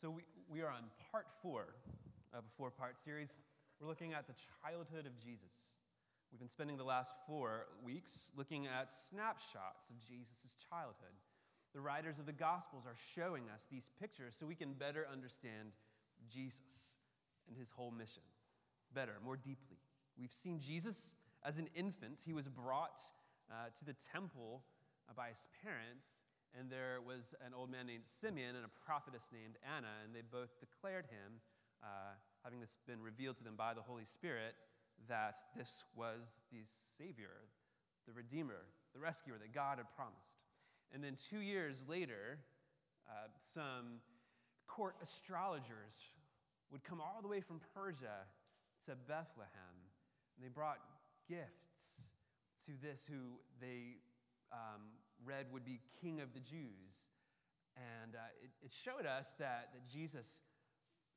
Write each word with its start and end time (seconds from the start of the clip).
So, 0.00 0.10
we, 0.10 0.22
we 0.50 0.60
are 0.60 0.68
on 0.68 0.84
part 1.10 1.26
four 1.42 1.74
of 2.34 2.44
a 2.44 2.52
four 2.58 2.70
part 2.70 3.00
series. 3.00 3.32
We're 3.80 3.88
looking 3.88 4.12
at 4.12 4.26
the 4.26 4.34
childhood 4.62 5.06
of 5.06 5.16
Jesus. 5.18 5.72
We've 6.30 6.38
been 6.38 6.50
spending 6.50 6.76
the 6.76 6.84
last 6.84 7.14
four 7.26 7.66
weeks 7.82 8.30
looking 8.36 8.66
at 8.66 8.92
snapshots 8.92 9.88
of 9.88 9.98
Jesus' 10.06 10.54
childhood. 10.68 11.16
The 11.72 11.80
writers 11.80 12.18
of 12.18 12.26
the 12.26 12.32
Gospels 12.32 12.84
are 12.86 12.96
showing 13.14 13.44
us 13.54 13.66
these 13.70 13.88
pictures 13.98 14.36
so 14.38 14.44
we 14.44 14.54
can 14.54 14.74
better 14.74 15.06
understand 15.10 15.72
Jesus 16.28 16.96
and 17.48 17.56
his 17.56 17.70
whole 17.70 17.90
mission 17.90 18.22
better, 18.94 19.12
more 19.24 19.36
deeply. 19.36 19.78
We've 20.18 20.32
seen 20.32 20.58
Jesus 20.60 21.12
as 21.44 21.58
an 21.58 21.68
infant. 21.74 22.20
He 22.24 22.32
was 22.32 22.48
brought 22.48 23.00
uh, 23.50 23.68
to 23.78 23.84
the 23.84 23.94
temple 24.12 24.62
by 25.16 25.28
his 25.28 25.46
parents 25.62 26.08
and 26.58 26.70
there 26.70 27.00
was 27.04 27.34
an 27.44 27.52
old 27.52 27.70
man 27.70 27.86
named 27.86 28.04
Simeon 28.04 28.56
and 28.56 28.64
a 28.64 28.72
prophetess 28.84 29.28
named 29.32 29.56
Anna, 29.62 29.92
and 30.04 30.14
they 30.14 30.22
both 30.24 30.58
declared 30.58 31.04
him, 31.06 31.40
uh, 31.82 32.16
having 32.42 32.60
this 32.60 32.78
been 32.86 33.02
revealed 33.02 33.36
to 33.38 33.44
them 33.44 33.56
by 33.56 33.74
the 33.74 33.82
Holy 33.82 34.04
Spirit, 34.04 34.54
that 35.08 35.36
this 35.56 35.84
was 35.94 36.40
the 36.50 36.64
Savior, 36.96 37.44
the 38.06 38.12
Redeemer, 38.12 38.64
the 38.94 39.00
rescuer 39.00 39.36
that 39.38 39.52
God 39.52 39.78
had 39.78 39.86
promised. 39.94 40.40
And 40.94 41.04
then 41.04 41.16
two 41.30 41.40
years 41.40 41.84
later, 41.86 42.38
uh, 43.08 43.28
some 43.40 44.00
court 44.66 44.96
astrologers 45.02 46.08
would 46.72 46.82
come 46.82 47.00
all 47.00 47.20
the 47.20 47.28
way 47.28 47.40
from 47.40 47.60
Persia 47.74 48.24
to 48.86 48.92
Bethlehem, 49.06 49.76
and 50.36 50.44
they 50.44 50.48
brought 50.48 50.78
gifts 51.28 52.06
to 52.64 52.72
this 52.82 53.04
who 53.08 53.38
they 53.60 53.98
um, 54.52 54.82
read 55.24 55.46
would 55.52 55.64
be 55.64 55.80
King 56.00 56.20
of 56.20 56.32
the 56.34 56.40
Jews. 56.40 57.06
And 57.76 58.14
uh, 58.14 58.32
it, 58.42 58.50
it, 58.64 58.72
showed 58.72 59.04
us 59.04 59.34
that, 59.38 59.68
that 59.74 59.86
Jesus 59.86 60.40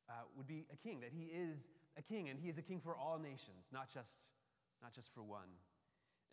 uh, 0.09 0.27
would 0.35 0.47
be 0.47 0.67
a 0.73 0.75
king, 0.75 0.99
that 0.99 1.11
he 1.15 1.31
is 1.31 1.69
a 1.97 2.01
king, 2.01 2.27
and 2.27 2.37
he 2.37 2.49
is 2.49 2.57
a 2.57 2.61
king 2.61 2.81
for 2.83 2.97
all 2.97 3.17
nations, 3.17 3.71
not 3.71 3.89
just, 3.89 4.27
not 4.83 4.93
just 4.93 5.13
for 5.13 5.23
one. 5.23 5.47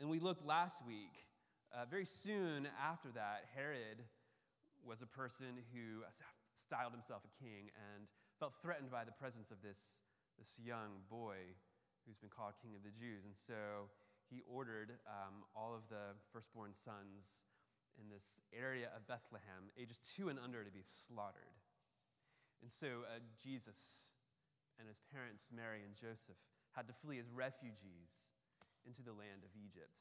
And 0.00 0.11
we 0.11 0.19
looked 0.19 0.44
last 0.44 0.84
week, 0.84 1.14
uh, 1.70 1.84
very 1.88 2.05
soon 2.05 2.66
after 2.83 3.08
that, 3.14 3.47
Herod 3.55 4.03
was 4.84 5.03
a 5.03 5.06
person 5.06 5.62
who 5.72 6.03
styled 6.55 6.92
himself 6.92 7.22
a 7.22 7.33
king 7.42 7.70
and 7.94 8.08
felt 8.41 8.55
threatened 8.60 8.91
by 8.91 9.05
the 9.05 9.12
presence 9.12 9.50
of 9.50 9.62
this, 9.62 10.03
this 10.38 10.58
young 10.58 11.05
boy 11.10 11.36
who's 12.06 12.16
been 12.19 12.31
called 12.31 12.55
King 12.62 12.75
of 12.75 12.83
the 12.83 12.94
Jews. 12.94 13.25
And 13.25 13.34
so 13.34 13.91
he 14.30 14.42
ordered 14.46 14.98
um, 15.06 15.46
all 15.55 15.74
of 15.74 15.86
the 15.88 16.14
firstborn 16.32 16.74
sons 16.74 17.46
in 18.00 18.08
this 18.10 18.41
area 18.52 18.91
of 18.94 19.06
Bethlehem, 19.06 19.72
ages 19.80 20.00
two 20.02 20.28
and 20.28 20.38
under, 20.38 20.64
to 20.64 20.70
be 20.70 20.82
slaughtered. 20.82 21.56
And 22.62 22.70
so 22.70 23.06
uh, 23.08 23.20
Jesus 23.41 24.12
and 24.78 24.88
his 24.88 25.00
parents, 25.12 25.48
Mary 25.54 25.80
and 25.84 25.94
Joseph, 25.97 26.36
had 26.72 26.86
to 26.88 26.94
flee 26.94 27.19
as 27.19 27.30
refugees 27.32 28.36
into 28.84 29.02
the 29.02 29.12
land 29.12 29.44
of 29.44 29.50
Egypt. 29.56 29.97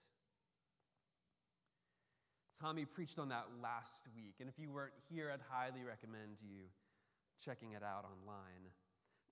Tommy 2.59 2.85
preached 2.85 3.19
on 3.19 3.29
that 3.29 3.47
last 3.61 4.07
week, 4.15 4.35
and 4.39 4.47
if 4.47 4.57
you 4.59 4.71
weren't 4.71 4.95
here, 5.09 5.31
I'd 5.31 5.43
highly 5.49 5.83
recommend 5.83 6.39
you 6.41 6.71
checking 7.43 7.73
it 7.73 7.83
out 7.83 8.05
online. 8.05 8.71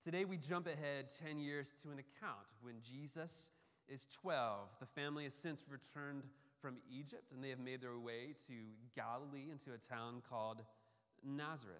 Today, 0.02 0.26
we 0.26 0.36
jump 0.36 0.66
ahead 0.66 1.08
10 1.24 1.38
years 1.38 1.72
to 1.82 1.90
an 1.90 1.98
account 1.98 2.44
when 2.60 2.74
Jesus 2.82 3.48
is 3.88 4.06
12. 4.22 4.68
The 4.80 4.86
family 4.86 5.24
has 5.24 5.34
since 5.34 5.64
returned 5.68 6.22
from 6.60 6.76
Egypt 6.90 7.32
and 7.32 7.42
they 7.44 7.50
have 7.50 7.58
made 7.58 7.82
their 7.82 7.98
way 7.98 8.34
to 8.48 8.54
Galilee 8.96 9.50
into 9.50 9.72
a 9.72 9.78
town 9.78 10.22
called 10.28 10.62
Nazareth. 11.22 11.76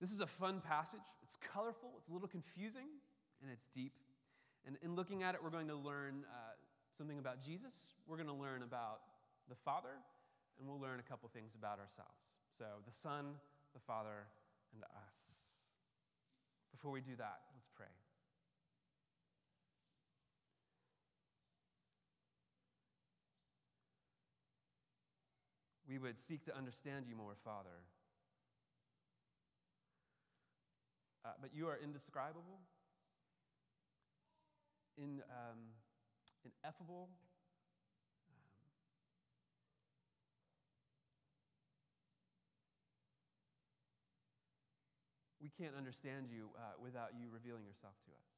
This 0.00 0.12
is 0.12 0.20
a 0.20 0.26
fun 0.26 0.60
passage. 0.60 1.00
It's 1.22 1.36
colorful, 1.54 1.90
it's 1.98 2.08
a 2.08 2.12
little 2.12 2.28
confusing, 2.28 2.88
and 3.40 3.50
it's 3.50 3.66
deep. 3.68 3.92
And 4.66 4.76
in 4.82 4.94
looking 4.94 5.22
at 5.22 5.34
it, 5.34 5.42
we're 5.42 5.50
going 5.50 5.68
to 5.68 5.76
learn 5.76 6.24
uh, 6.28 6.54
something 6.96 7.18
about 7.18 7.40
Jesus, 7.40 7.72
we're 8.06 8.16
going 8.16 8.28
to 8.28 8.34
learn 8.34 8.62
about 8.62 9.00
the 9.48 9.54
Father, 9.54 9.94
and 10.58 10.68
we'll 10.68 10.80
learn 10.80 11.00
a 11.00 11.02
couple 11.02 11.28
things 11.32 11.54
about 11.58 11.78
ourselves. 11.78 12.34
So, 12.58 12.64
the 12.86 12.92
Son, 12.92 13.34
the 13.74 13.80
Father, 13.80 14.26
and 14.74 14.82
us. 14.84 15.18
Before 16.70 16.90
we 16.90 17.00
do 17.00 17.16
that, 17.16 17.40
let's 17.54 17.70
pray. 17.74 17.86
We 25.92 25.98
would 25.98 26.18
seek 26.18 26.42
to 26.42 26.56
understand 26.56 27.04
you 27.06 27.14
more, 27.14 27.36
Father. 27.44 27.84
Uh, 31.22 31.36
but 31.40 31.50
you 31.52 31.68
are 31.68 31.78
indescribable, 31.84 32.60
in, 34.96 35.20
um, 35.28 35.60
ineffable. 36.48 37.10
Um, 38.26 38.40
we 45.42 45.50
can't 45.50 45.76
understand 45.76 46.28
you 46.32 46.48
uh, 46.56 46.72
without 46.82 47.10
you 47.20 47.28
revealing 47.30 47.66
yourself 47.66 47.92
to 48.06 48.10
us. 48.12 48.28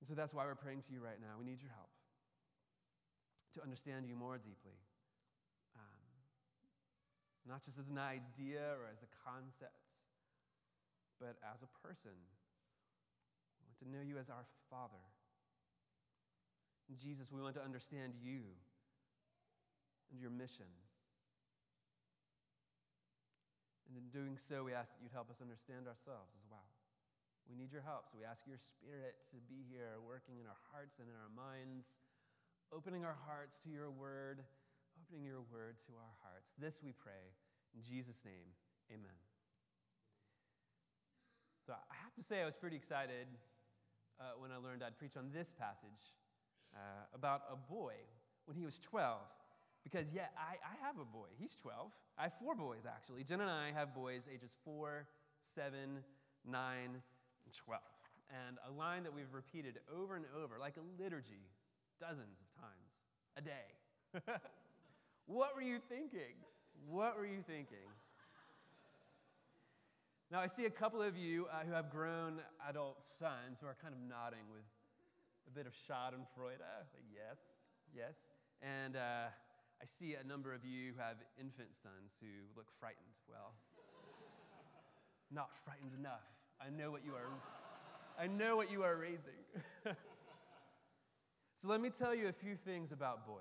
And 0.00 0.08
so 0.08 0.14
that's 0.14 0.34
why 0.34 0.44
we're 0.44 0.54
praying 0.54 0.82
to 0.82 0.92
you 0.92 1.00
right 1.00 1.18
now. 1.18 1.40
We 1.40 1.46
need 1.46 1.62
your 1.62 1.72
help 1.72 1.88
to 3.56 3.64
understand 3.64 4.04
you 4.04 4.14
more 4.14 4.36
deeply. 4.36 4.76
Um, 5.72 6.04
not 7.48 7.64
just 7.64 7.80
as 7.80 7.88
an 7.88 7.96
idea 7.96 8.76
or 8.76 8.92
as 8.92 9.00
a 9.00 9.10
concept, 9.24 9.80
but 11.16 11.40
as 11.40 11.64
a 11.64 11.70
person. 11.80 12.12
We 12.12 13.64
want 13.64 13.80
to 13.80 13.88
know 13.88 14.04
you 14.04 14.20
as 14.20 14.28
our 14.28 14.44
Father. 14.68 15.00
Jesus, 16.94 17.32
we 17.32 17.42
want 17.42 17.56
to 17.56 17.64
understand 17.64 18.14
you 18.20 18.46
and 20.12 20.20
your 20.20 20.30
mission. 20.30 20.70
And 23.88 23.98
in 23.98 24.06
doing 24.12 24.38
so, 24.38 24.62
we 24.62 24.76
ask 24.76 24.92
that 24.94 25.00
you'd 25.02 25.16
help 25.16 25.32
us 25.32 25.42
understand 25.42 25.90
ourselves 25.90 26.30
as 26.38 26.46
well. 26.46 26.68
We 27.50 27.58
need 27.58 27.70
your 27.70 27.82
help, 27.82 28.10
so 28.10 28.18
we 28.18 28.26
ask 28.26 28.42
your 28.46 28.58
Spirit 28.58 29.18
to 29.30 29.38
be 29.46 29.66
here, 29.70 29.98
working 30.02 30.38
in 30.42 30.46
our 30.46 30.58
hearts 30.74 30.98
and 30.98 31.06
in 31.06 31.14
our 31.14 31.30
minds 31.30 31.90
opening 32.74 33.04
our 33.04 33.16
hearts 33.26 33.56
to 33.64 33.70
your 33.70 33.90
word, 33.90 34.42
opening 35.02 35.24
your 35.24 35.42
word 35.52 35.76
to 35.86 35.92
our 35.94 36.14
hearts. 36.22 36.52
This 36.58 36.80
we 36.82 36.92
pray 36.92 37.34
in 37.74 37.82
Jesus' 37.82 38.22
name. 38.24 38.48
Amen. 38.90 39.18
So 41.66 41.72
I 41.72 41.96
have 42.02 42.14
to 42.14 42.22
say, 42.22 42.42
I 42.42 42.46
was 42.46 42.54
pretty 42.54 42.76
excited 42.76 43.26
uh, 44.20 44.38
when 44.38 44.50
I 44.52 44.56
learned 44.56 44.82
I'd 44.82 44.98
preach 44.98 45.16
on 45.16 45.30
this 45.34 45.50
passage 45.50 46.14
uh, 46.74 47.10
about 47.14 47.42
a 47.50 47.56
boy 47.56 47.94
when 48.46 48.56
he 48.56 48.64
was 48.64 48.78
12. 48.78 49.18
Because, 49.82 50.12
yeah, 50.12 50.30
I, 50.38 50.58
I 50.62 50.86
have 50.86 50.98
a 50.98 51.04
boy. 51.04 51.26
He's 51.38 51.56
12. 51.56 51.92
I 52.18 52.24
have 52.24 52.34
four 52.40 52.54
boys, 52.54 52.82
actually. 52.86 53.22
Jen 53.22 53.40
and 53.40 53.50
I 53.50 53.70
have 53.72 53.94
boys 53.94 54.26
ages 54.32 54.56
4, 54.64 55.06
7, 55.54 55.72
9, 56.44 56.78
and 56.84 57.54
12. 57.54 57.82
And 58.30 58.58
a 58.66 58.72
line 58.72 59.04
that 59.04 59.14
we've 59.14 59.32
repeated 59.32 59.78
over 59.94 60.16
and 60.16 60.24
over, 60.42 60.58
like 60.58 60.74
a 60.76 61.02
liturgy, 61.02 61.46
dozens 62.00 62.40
of 62.40 62.48
times 62.60 62.90
a 63.36 63.42
day. 63.42 63.68
what 65.26 65.54
were 65.54 65.62
you 65.62 65.78
thinking? 65.88 66.36
What 66.88 67.16
were 67.16 67.26
you 67.26 67.42
thinking? 67.46 67.88
Now, 70.30 70.40
I 70.40 70.48
see 70.48 70.66
a 70.66 70.70
couple 70.70 71.02
of 71.02 71.16
you 71.16 71.46
uh, 71.52 71.64
who 71.64 71.72
have 71.72 71.88
grown 71.88 72.40
adult 72.68 73.02
sons 73.02 73.58
who 73.60 73.66
are 73.66 73.76
kind 73.80 73.94
of 73.94 74.00
nodding 74.08 74.42
with 74.50 74.66
a 75.46 75.50
bit 75.54 75.66
of 75.66 75.72
Schadenfreude. 75.72 76.58
Like, 76.58 77.06
yes, 77.14 77.38
yes. 77.94 78.14
And 78.60 78.96
uh, 78.96 79.30
I 79.30 79.84
see 79.84 80.14
a 80.14 80.26
number 80.26 80.52
of 80.52 80.64
you 80.64 80.92
who 80.92 81.00
have 81.00 81.16
infant 81.38 81.74
sons 81.74 82.18
who 82.20 82.26
look 82.56 82.66
frightened. 82.80 83.14
Well, 83.28 83.54
not 85.30 85.50
frightened 85.64 85.92
enough. 85.98 86.26
I 86.60 86.70
know 86.70 86.90
what 86.90 87.04
you 87.04 87.12
are. 87.12 87.30
I 88.18 88.26
know 88.26 88.56
what 88.56 88.70
you 88.70 88.82
are 88.82 88.96
raising. 88.96 89.44
So 91.60 91.68
let 91.68 91.80
me 91.80 91.90
tell 91.90 92.14
you 92.14 92.28
a 92.28 92.32
few 92.32 92.54
things 92.54 92.92
about 92.92 93.26
boys. 93.26 93.40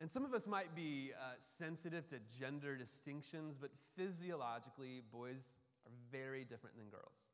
And 0.00 0.10
some 0.10 0.24
of 0.24 0.32
us 0.32 0.46
might 0.46 0.74
be 0.74 1.10
uh, 1.14 1.34
sensitive 1.38 2.08
to 2.08 2.16
gender 2.38 2.76
distinctions, 2.76 3.56
but 3.60 3.70
physiologically, 3.96 5.02
boys 5.12 5.56
are 5.84 5.92
very 6.10 6.44
different 6.44 6.76
than 6.76 6.88
girls. 6.88 7.26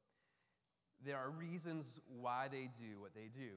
There 1.04 1.16
are 1.16 1.30
reasons 1.30 2.00
why 2.08 2.48
they 2.50 2.70
do 2.78 3.00
what 3.00 3.14
they 3.14 3.28
do. 3.32 3.50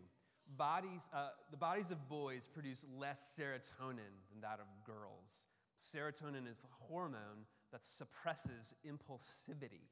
Bodies, 0.57 1.09
uh, 1.13 1.29
the 1.51 1.57
bodies 1.57 1.89
of 1.89 2.09
boys 2.09 2.49
produce 2.53 2.85
less 2.99 3.33
serotonin 3.37 4.13
than 4.31 4.41
that 4.41 4.59
of 4.59 4.67
girls. 4.85 5.47
Serotonin 5.79 6.51
is 6.51 6.59
the 6.59 6.67
hormone 6.79 7.45
that 7.71 7.83
suppresses 7.83 8.75
impulsivity. 8.85 9.87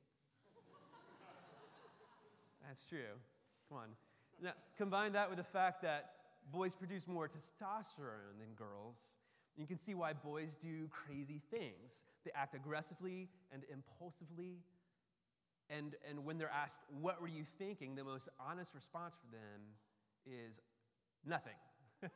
That's 2.68 2.86
true. 2.88 3.16
Come 3.69 3.78
on. 3.78 3.90
Now, 4.42 4.51
combine 4.78 5.13
that 5.13 5.30
with 5.30 5.38
the 5.38 5.44
fact 5.44 5.81
that 5.81 6.12
boys 6.51 6.75
produce 6.75 7.07
more 7.07 7.28
testosterone 7.28 8.38
than 8.39 8.54
girls. 8.56 9.16
You 9.56 9.66
can 9.66 9.78
see 9.78 9.95
why 9.95 10.13
boys 10.13 10.56
do 10.62 10.88
crazy 10.89 11.42
things. 11.50 12.06
They 12.24 12.31
act 12.36 12.54
aggressively 12.54 13.30
and 13.51 13.63
impulsively. 13.72 14.60
And, 15.69 15.95
and 16.07 16.24
when 16.24 16.38
they're 16.38 16.51
asked, 16.51 16.81
What 17.01 17.22
were 17.22 17.28
you 17.28 17.44
thinking? 17.57 17.95
the 17.95 18.04
most 18.04 18.30
honest 18.39 18.74
response 18.75 19.16
for 19.16 19.36
them 19.36 19.62
is 20.25 20.62
nothing. 21.25 21.57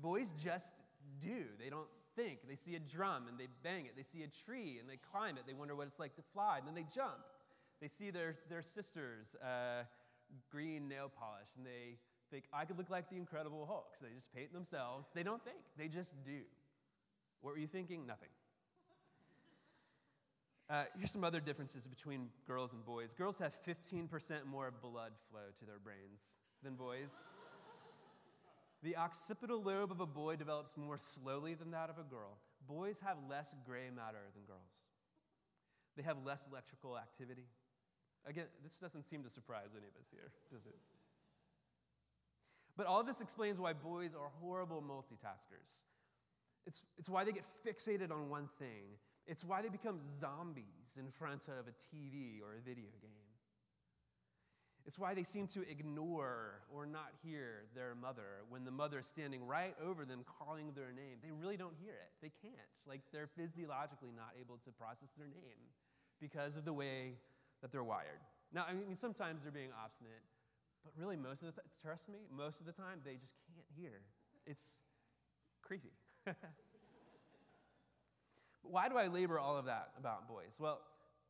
boys 0.00 0.32
just 0.42 0.72
do. 1.20 1.44
They 1.62 1.70
don't 1.70 1.88
think. 2.14 2.38
They 2.48 2.56
see 2.56 2.76
a 2.76 2.80
drum 2.80 3.26
and 3.28 3.38
they 3.38 3.48
bang 3.62 3.86
it. 3.86 3.92
They 3.96 4.02
see 4.02 4.22
a 4.22 4.28
tree 4.44 4.78
and 4.78 4.88
they 4.88 4.98
climb 5.10 5.36
it. 5.36 5.44
They 5.46 5.54
wonder 5.54 5.74
what 5.74 5.88
it's 5.88 5.98
like 5.98 6.14
to 6.16 6.22
fly. 6.32 6.58
And 6.58 6.66
then 6.66 6.74
they 6.74 6.86
jump. 6.94 7.18
They 7.80 7.88
see 7.88 8.10
their, 8.10 8.36
their 8.48 8.62
sister's 8.62 9.34
uh, 9.42 9.84
green 10.50 10.88
nail 10.88 11.10
polish 11.10 11.48
and 11.56 11.64
they 11.64 11.98
think, 12.30 12.44
I 12.52 12.64
could 12.64 12.78
look 12.78 12.90
like 12.90 13.08
the 13.10 13.16
Incredible 13.16 13.66
Hulk. 13.66 13.94
So 13.98 14.06
they 14.06 14.14
just 14.14 14.32
paint 14.34 14.52
themselves. 14.52 15.08
They 15.14 15.22
don't 15.22 15.42
think, 15.44 15.58
they 15.76 15.88
just 15.88 16.12
do. 16.24 16.40
What 17.40 17.54
were 17.54 17.60
you 17.60 17.66
thinking? 17.66 18.06
Nothing. 18.06 18.28
Uh, 20.70 20.84
here's 20.98 21.10
some 21.10 21.24
other 21.24 21.40
differences 21.40 21.86
between 21.86 22.28
girls 22.46 22.74
and 22.74 22.84
boys. 22.84 23.14
Girls 23.14 23.38
have 23.38 23.56
15% 23.66 24.08
more 24.44 24.70
blood 24.82 25.12
flow 25.30 25.48
to 25.58 25.64
their 25.64 25.78
brains 25.78 26.20
than 26.62 26.74
boys. 26.74 27.08
the 28.82 28.94
occipital 28.96 29.62
lobe 29.62 29.90
of 29.90 30.00
a 30.00 30.06
boy 30.06 30.36
develops 30.36 30.76
more 30.76 30.98
slowly 30.98 31.54
than 31.54 31.70
that 31.70 31.88
of 31.88 31.96
a 31.98 32.02
girl. 32.02 32.36
Boys 32.66 33.00
have 33.02 33.16
less 33.30 33.54
gray 33.64 33.88
matter 33.94 34.28
than 34.34 34.44
girls. 34.44 34.68
They 35.96 36.02
have 36.02 36.18
less 36.24 36.46
electrical 36.50 36.98
activity. 36.98 37.46
Again, 38.28 38.44
this 38.62 38.76
doesn't 38.76 39.04
seem 39.06 39.22
to 39.22 39.30
surprise 39.30 39.72
any 39.72 39.86
of 39.86 39.96
us 39.98 40.06
here, 40.10 40.30
does 40.52 40.66
it? 40.66 40.76
But 42.76 42.86
all 42.86 43.02
this 43.02 43.20
explains 43.20 43.58
why 43.58 43.72
boys 43.72 44.14
are 44.14 44.30
horrible 44.40 44.82
multitaskers. 44.82 45.88
It's, 46.66 46.82
it's 46.98 47.08
why 47.08 47.24
they 47.24 47.32
get 47.32 47.44
fixated 47.66 48.12
on 48.12 48.28
one 48.28 48.48
thing. 48.58 49.00
It's 49.26 49.44
why 49.44 49.62
they 49.62 49.68
become 49.68 49.98
zombies 50.20 50.96
in 50.98 51.10
front 51.10 51.48
of 51.48 51.66
a 51.66 51.72
TV 51.72 52.40
or 52.42 52.54
a 52.54 52.60
video 52.60 52.92
game. 53.00 53.28
It's 54.86 54.98
why 54.98 55.12
they 55.12 55.22
seem 55.22 55.46
to 55.48 55.68
ignore 55.68 56.62
or 56.72 56.86
not 56.86 57.12
hear 57.22 57.64
their 57.74 57.94
mother 57.94 58.44
when 58.48 58.64
the 58.64 58.70
mother 58.70 59.00
is 59.00 59.06
standing 59.06 59.46
right 59.46 59.74
over 59.84 60.04
them 60.04 60.24
calling 60.38 60.72
their 60.74 60.92
name. 60.92 61.18
They 61.22 61.30
really 61.30 61.58
don't 61.58 61.74
hear 61.82 61.92
it. 61.92 62.12
They 62.22 62.32
can't. 62.40 62.56
Like 62.86 63.02
they're 63.12 63.28
physiologically 63.36 64.12
not 64.16 64.32
able 64.40 64.56
to 64.64 64.70
process 64.70 65.10
their 65.18 65.26
name 65.26 65.60
because 66.20 66.56
of 66.56 66.64
the 66.64 66.72
way 66.72 67.16
that 67.62 67.72
they're 67.72 67.84
wired. 67.84 68.20
Now, 68.52 68.64
I 68.68 68.72
mean, 68.72 68.96
sometimes 68.96 69.42
they're 69.42 69.52
being 69.52 69.70
obstinate, 69.84 70.22
but 70.84 70.92
really, 70.96 71.16
most 71.16 71.42
of 71.42 71.46
the 71.46 71.52
time, 71.52 71.70
trust 71.82 72.08
me, 72.08 72.18
most 72.34 72.60
of 72.60 72.66
the 72.66 72.72
time, 72.72 73.00
they 73.04 73.14
just 73.14 73.34
can't 73.54 73.66
hear. 73.76 74.00
It's 74.46 74.80
creepy. 75.62 75.92
Why 78.62 78.88
do 78.88 78.96
I 78.96 79.06
labor 79.06 79.38
all 79.38 79.56
of 79.56 79.66
that 79.66 79.90
about 79.98 80.28
boys? 80.28 80.56
Well, 80.58 80.80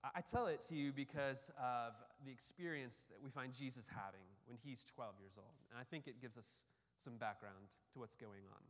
I 0.05 0.21
tell 0.21 0.47
it 0.47 0.63
to 0.69 0.75
you 0.75 0.93
because 0.93 1.51
of 1.59 1.93
the 2.25 2.31
experience 2.31 3.07
that 3.11 3.19
we 3.23 3.31
find 3.31 3.53
Jesus 3.53 3.89
having 3.89 4.27
when 4.47 4.57
he's 4.63 4.85
12 4.95 5.15
years 5.21 5.35
old. 5.37 5.55
And 5.71 5.81
I 5.81 5.85
think 5.85 6.07
it 6.07 6.21
gives 6.21 6.39
us 6.39 6.65
some 7.03 7.17
background 7.17 7.67
to 7.93 7.99
what's 7.99 8.15
going 8.15 8.47
on. 8.51 8.63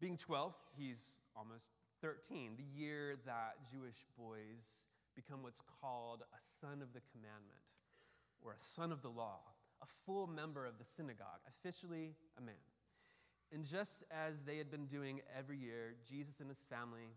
Being 0.00 0.16
12, 0.16 0.54
he's 0.76 1.18
almost 1.36 1.68
13, 2.00 2.52
the 2.56 2.78
year 2.78 3.16
that 3.26 3.56
Jewish 3.70 4.04
boys 4.16 4.86
become 5.18 5.42
what's 5.42 5.60
called 5.80 6.22
a 6.22 6.40
son 6.60 6.80
of 6.80 6.92
the 6.94 7.02
commandment 7.10 7.66
or 8.40 8.52
a 8.52 8.58
son 8.58 8.92
of 8.92 9.02
the 9.02 9.08
law, 9.08 9.40
a 9.82 9.86
full 10.06 10.28
member 10.28 10.64
of 10.64 10.78
the 10.78 10.84
synagogue, 10.84 11.42
officially 11.48 12.14
a 12.38 12.40
man. 12.40 12.54
And 13.52 13.64
just 13.64 14.04
as 14.12 14.44
they 14.44 14.58
had 14.58 14.70
been 14.70 14.86
doing 14.86 15.20
every 15.36 15.58
year, 15.58 15.94
Jesus 16.08 16.40
and 16.40 16.48
his 16.48 16.62
family 16.70 17.10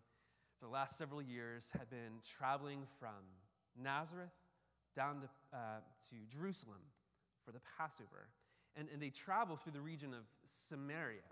for 0.57 0.65
the 0.65 0.71
last 0.71 0.97
several 0.97 1.21
years 1.21 1.69
had 1.77 1.89
been 1.89 2.23
traveling 2.37 2.87
from 2.99 3.21
Nazareth 3.77 4.33
down 4.95 5.21
to, 5.21 5.29
uh, 5.53 5.81
to 6.09 6.15
Jerusalem 6.31 6.81
for 7.45 7.51
the 7.51 7.61
Passover. 7.77 8.29
And, 8.75 8.87
and 8.93 9.01
they 9.01 9.09
travel 9.09 9.57
through 9.57 9.73
the 9.73 9.81
region 9.81 10.13
of 10.13 10.23
Samaria. 10.67 11.27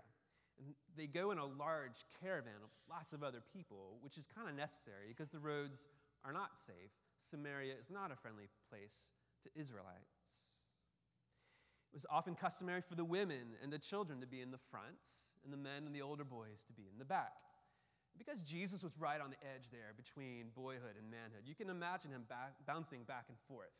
And 0.58 0.74
they 0.96 1.06
go 1.06 1.30
in 1.30 1.38
a 1.38 1.46
large 1.46 2.04
caravan 2.20 2.60
of 2.62 2.70
lots 2.88 3.12
of 3.12 3.22
other 3.22 3.40
people, 3.54 3.96
which 4.02 4.18
is 4.18 4.26
kind 4.26 4.48
of 4.48 4.54
necessary 4.54 5.08
because 5.08 5.30
the 5.30 5.38
roads 5.38 5.88
are 6.24 6.32
not 6.32 6.56
safe. 6.56 6.92
Samaria 7.18 7.74
is 7.74 7.90
not 7.90 8.10
a 8.10 8.16
friendly 8.16 8.48
place 8.68 9.08
to 9.44 9.60
Israelites. 9.60 10.54
It 11.92 11.96
was 11.96 12.06
often 12.08 12.34
customary 12.34 12.82
for 12.82 12.94
the 12.94 13.04
women 13.04 13.58
and 13.62 13.72
the 13.72 13.78
children 13.78 14.20
to 14.20 14.26
be 14.26 14.40
in 14.40 14.50
the 14.50 14.62
front, 14.70 15.02
and 15.44 15.52
the 15.52 15.58
men 15.58 15.86
and 15.86 15.94
the 15.94 16.02
older 16.02 16.24
boys 16.24 16.62
to 16.68 16.72
be 16.72 16.86
in 16.86 16.98
the 16.98 17.08
back. 17.08 17.32
Because 18.18 18.42
Jesus 18.42 18.82
was 18.84 18.98
right 18.98 19.20
on 19.20 19.30
the 19.32 19.40
edge 19.40 19.72
there 19.72 19.96
between 19.96 20.52
boyhood 20.54 20.98
and 20.98 21.08
manhood, 21.08 21.48
you 21.48 21.54
can 21.54 21.70
imagine 21.70 22.10
him 22.12 22.28
back, 22.28 22.52
bouncing 22.66 23.02
back 23.08 23.26
and 23.32 23.38
forth 23.48 23.72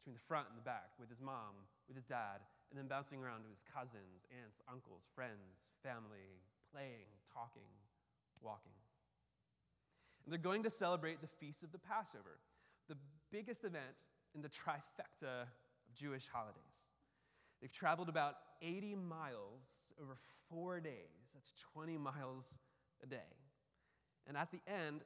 between 0.00 0.14
the 0.14 0.26
front 0.26 0.48
and 0.48 0.56
the 0.56 0.64
back 0.64 0.96
with 0.96 1.10
his 1.10 1.20
mom, 1.20 1.66
with 1.86 1.98
his 1.98 2.06
dad, 2.06 2.40
and 2.70 2.78
then 2.78 2.88
bouncing 2.88 3.20
around 3.20 3.42
to 3.42 3.50
his 3.50 3.66
cousins, 3.66 4.24
aunts, 4.32 4.62
uncles, 4.70 5.04
friends, 5.12 5.76
family, 5.82 6.40
playing, 6.72 7.10
talking, 7.28 7.68
walking. 8.40 8.85
They're 10.26 10.38
going 10.38 10.64
to 10.64 10.70
celebrate 10.70 11.20
the 11.20 11.28
Feast 11.28 11.62
of 11.62 11.72
the 11.72 11.78
Passover, 11.78 12.38
the 12.88 12.96
biggest 13.30 13.64
event 13.64 13.94
in 14.34 14.42
the 14.42 14.48
trifecta 14.48 15.42
of 15.42 15.94
Jewish 15.94 16.28
holidays. 16.32 16.84
They've 17.60 17.72
traveled 17.72 18.08
about 18.08 18.34
80 18.60 18.96
miles 18.96 19.92
over 20.00 20.16
four 20.48 20.80
days. 20.80 21.32
That's 21.34 21.52
20 21.72 21.96
miles 21.98 22.58
a 23.02 23.06
day. 23.06 23.16
And 24.26 24.36
at 24.36 24.50
the 24.50 24.60
end, 24.66 25.02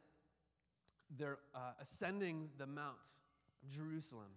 they're 1.17 1.39
uh, 1.55 1.73
ascending 1.81 2.49
the 2.59 2.67
Mount 2.67 2.97
of 3.63 3.71
Jerusalem. 3.71 4.33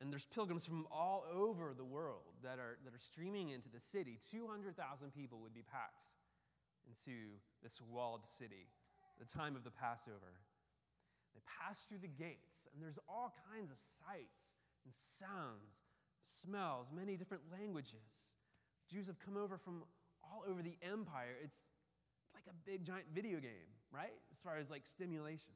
And 0.00 0.12
there's 0.12 0.26
pilgrims 0.26 0.64
from 0.64 0.86
all 0.90 1.24
over 1.32 1.72
the 1.76 1.84
world 1.84 2.34
that 2.42 2.58
are, 2.58 2.78
that 2.84 2.94
are 2.94 2.98
streaming 2.98 3.50
into 3.50 3.68
the 3.68 3.80
city. 3.80 4.18
200,000 4.30 5.14
people 5.14 5.40
would 5.40 5.54
be 5.54 5.62
packed 5.62 6.02
into 6.86 7.16
this 7.62 7.80
walled 7.80 8.26
city, 8.26 8.66
the 9.18 9.24
time 9.24 9.56
of 9.56 9.64
the 9.64 9.70
Passover. 9.70 10.40
They 11.34 11.40
pass 11.46 11.82
through 11.82 11.98
the 11.98 12.08
gates, 12.08 12.68
and 12.72 12.82
there's 12.82 12.98
all 13.08 13.34
kinds 13.50 13.70
of 13.70 13.78
sights 13.78 14.54
and 14.84 14.94
sounds, 14.94 15.82
smells, 16.22 16.92
many 16.94 17.16
different 17.16 17.42
languages. 17.50 18.36
Jews 18.90 19.06
have 19.06 19.18
come 19.18 19.36
over 19.36 19.58
from 19.58 19.82
all 20.22 20.44
over 20.48 20.62
the 20.62 20.76
empire. 20.82 21.36
It's 21.42 21.62
like 22.34 22.44
a 22.48 22.70
big 22.70 22.84
giant 22.84 23.06
video 23.14 23.40
game, 23.40 23.70
right? 23.90 24.14
As 24.32 24.38
far 24.38 24.58
as 24.58 24.70
like 24.70 24.86
stimulation. 24.86 25.52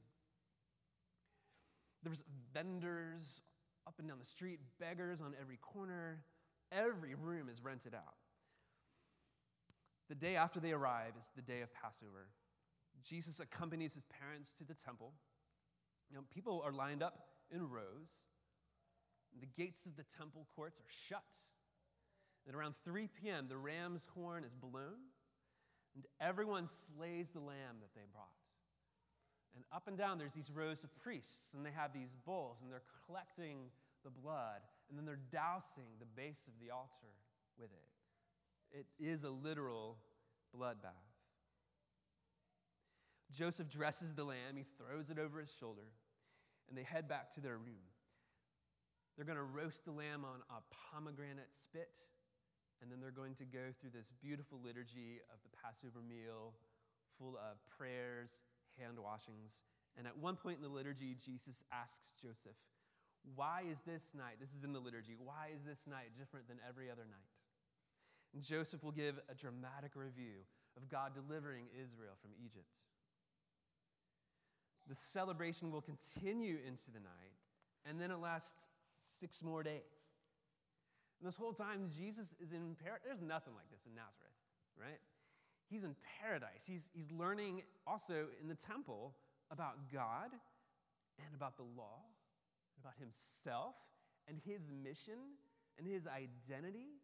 There's 2.03 2.23
vendors 2.53 3.41
up 3.87 3.95
and 3.99 4.09
down 4.09 4.19
the 4.19 4.27
street, 4.27 4.61
beggars 4.79 5.21
on 5.21 5.35
every 5.41 5.59
corner. 5.59 6.23
Every 6.71 7.15
room 7.15 7.49
is 7.51 7.63
rented 7.63 7.95
out. 7.95 8.17
The 10.09 10.15
day 10.15 10.37
after 10.37 10.61
they 10.61 10.73
arrive 10.73 11.13
is 11.19 11.31
the 11.37 11.43
day 11.43 11.61
of 11.61 11.73
Passover. 11.73 12.29
Jesus 13.03 13.41
accompanies 13.41 13.95
his 13.95 14.05
parents 14.05 14.53
to 14.55 14.65
the 14.65 14.75
temple. 14.75 15.13
You 16.11 16.17
know, 16.17 16.25
people 16.35 16.63
are 16.65 16.73
lined 16.73 17.03
up 17.03 17.19
in 17.51 17.69
rows. 17.69 18.09
The 19.41 19.47
gates 19.47 19.87
of 19.87 19.97
the 19.97 20.05
temple 20.17 20.47
courts 20.55 20.79
are 20.81 20.93
shut. 21.09 21.25
At 22.49 22.55
around 22.55 22.75
3 22.85 23.09
p.m., 23.21 23.47
the 23.49 23.59
ram's 23.59 24.07
horn 24.15 24.45
is 24.45 24.55
blown, 24.55 25.13
and 25.95 26.05
everyone 26.21 26.67
slays 26.67 27.29
the 27.35 27.41
lamb 27.41 27.77
that 27.81 27.95
they 27.95 28.07
brought. 28.13 28.29
And 29.55 29.65
up 29.73 29.89
and 29.89 29.99
down, 29.99 30.19
there's 30.19 30.33
these 30.33 30.51
rows 30.51 30.85
of 30.85 30.97
priests, 30.99 31.53
and 31.55 31.65
they 31.65 31.71
have 31.71 31.93
these 31.93 32.15
bowls, 32.25 32.59
and 32.63 32.73
they're 32.73 32.83
collecting 33.07 33.59
the 34.05 34.11
blood, 34.11 34.63
and 34.89 34.97
then 34.97 35.05
they're 35.05 35.21
dousing 35.33 35.91
the 35.99 36.07
base 36.07 36.47
of 36.47 36.55
the 36.65 36.73
altar 36.73 37.13
with 37.59 37.71
it. 37.73 38.79
It 38.79 38.87
is 38.99 39.25
a 39.25 39.31
literal 39.31 39.97
bloodbath. 40.57 41.08
Joseph 43.33 43.69
dresses 43.69 44.15
the 44.15 44.25
lamb, 44.25 44.57
he 44.57 44.65
throws 44.79 45.11
it 45.11 45.19
over 45.19 45.41
his 45.41 45.53
shoulder, 45.53 45.93
and 46.69 46.77
they 46.77 46.83
head 46.83 47.09
back 47.09 47.33
to 47.35 47.41
their 47.41 47.59
room. 47.59 47.85
They're 49.17 49.27
going 49.27 49.39
to 49.39 49.45
roast 49.45 49.85
the 49.85 49.93
lamb 49.93 50.25
on 50.25 50.41
a 50.49 50.63
pomegranate 50.71 51.53
spit, 51.53 51.91
and 52.81 52.91
then 52.91 53.01
they're 53.01 53.11
going 53.11 53.35
to 53.37 53.45
go 53.45 53.75
through 53.81 53.91
this 53.91 54.15
beautiful 54.23 54.61
liturgy 54.63 55.21
of 55.33 55.43
the 55.43 55.51
Passover 55.51 56.01
meal 56.01 56.55
full 57.19 57.35
of 57.37 57.59
prayers, 57.67 58.31
hand 58.79 58.97
washings. 58.97 59.67
And 59.99 60.07
at 60.07 60.17
one 60.17 60.37
point 60.37 60.57
in 60.57 60.63
the 60.63 60.71
liturgy, 60.71 61.19
Jesus 61.19 61.65
asks 61.75 62.15
Joseph, 62.23 62.57
Why 63.35 63.67
is 63.69 63.83
this 63.83 64.15
night, 64.15 64.39
this 64.39 64.55
is 64.55 64.63
in 64.63 64.73
the 64.73 64.79
liturgy, 64.79 65.19
why 65.19 65.51
is 65.53 65.67
this 65.67 65.83
night 65.91 66.15
different 66.17 66.47
than 66.47 66.63
every 66.63 66.87
other 66.87 67.05
night? 67.11 67.35
And 68.33 68.43
Joseph 68.43 68.85
will 68.85 68.95
give 68.95 69.19
a 69.29 69.35
dramatic 69.35 69.97
review 69.97 70.47
of 70.77 70.89
God 70.89 71.13
delivering 71.13 71.67
Israel 71.75 72.15
from 72.23 72.31
Egypt. 72.39 72.71
The 74.89 74.95
celebration 74.95 75.71
will 75.71 75.83
continue 75.83 76.57
into 76.67 76.91
the 76.93 77.01
night, 77.01 77.37
and 77.85 78.01
then 78.01 78.11
it 78.11 78.19
lasts 78.19 78.63
six 79.21 79.43
more 79.43 79.63
days. 79.63 79.83
And 81.21 81.27
this 81.27 81.37
whole 81.37 81.53
time, 81.53 81.91
Jesus 81.95 82.35
is 82.41 82.53
in 82.53 82.77
paradise. 82.83 83.03
There's 83.05 83.21
nothing 83.21 83.55
like 83.55 83.69
this 83.71 83.85
in 83.87 83.95
Nazareth, 83.95 84.39
right? 84.81 85.01
He's 85.69 85.85
in 85.85 85.95
paradise. 86.23 86.65
He's, 86.67 86.89
he's 86.95 87.11
learning 87.11 87.63
also 87.87 88.27
in 88.41 88.49
the 88.49 88.55
temple 88.55 89.15
about 89.51 89.93
God 89.93 90.31
and 91.19 91.35
about 91.35 91.57
the 91.57 91.65
law, 91.77 92.01
and 92.73 92.85
about 92.85 92.95
himself 92.99 93.75
and 94.29 94.39
his 94.47 94.63
mission 94.83 95.19
and 95.77 95.87
his 95.87 96.07
identity. 96.07 96.97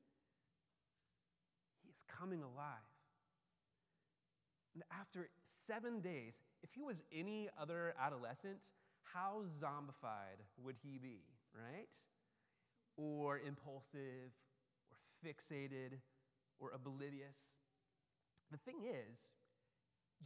He 1.83 1.91
is 1.91 2.03
coming 2.09 2.43
alive. 2.43 2.94
And 4.75 4.83
after 5.01 5.29
seven 5.67 6.01
days, 6.01 6.43
if 6.63 6.71
he 6.73 6.83
was 6.83 7.03
any 7.13 7.49
other 7.61 7.95
adolescent, 8.01 8.63
how 9.03 9.43
zombified 9.61 10.43
would 10.63 10.77
he 10.83 10.99
be, 10.99 11.23
right? 11.55 11.95
Or 12.97 13.39
impulsive, 13.39 14.33
or 14.91 14.97
fixated, 15.25 15.99
or 16.59 16.73
oblivious. 16.75 17.37
The 18.51 18.59
thing 18.59 18.83
is, 18.85 19.19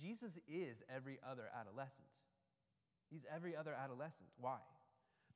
Jesus 0.00 0.38
is 0.48 0.76
every 0.94 1.18
other 1.28 1.44
adolescent. 1.58 2.08
He's 3.10 3.24
every 3.34 3.56
other 3.56 3.72
adolescent. 3.72 4.28
Why? 4.40 4.58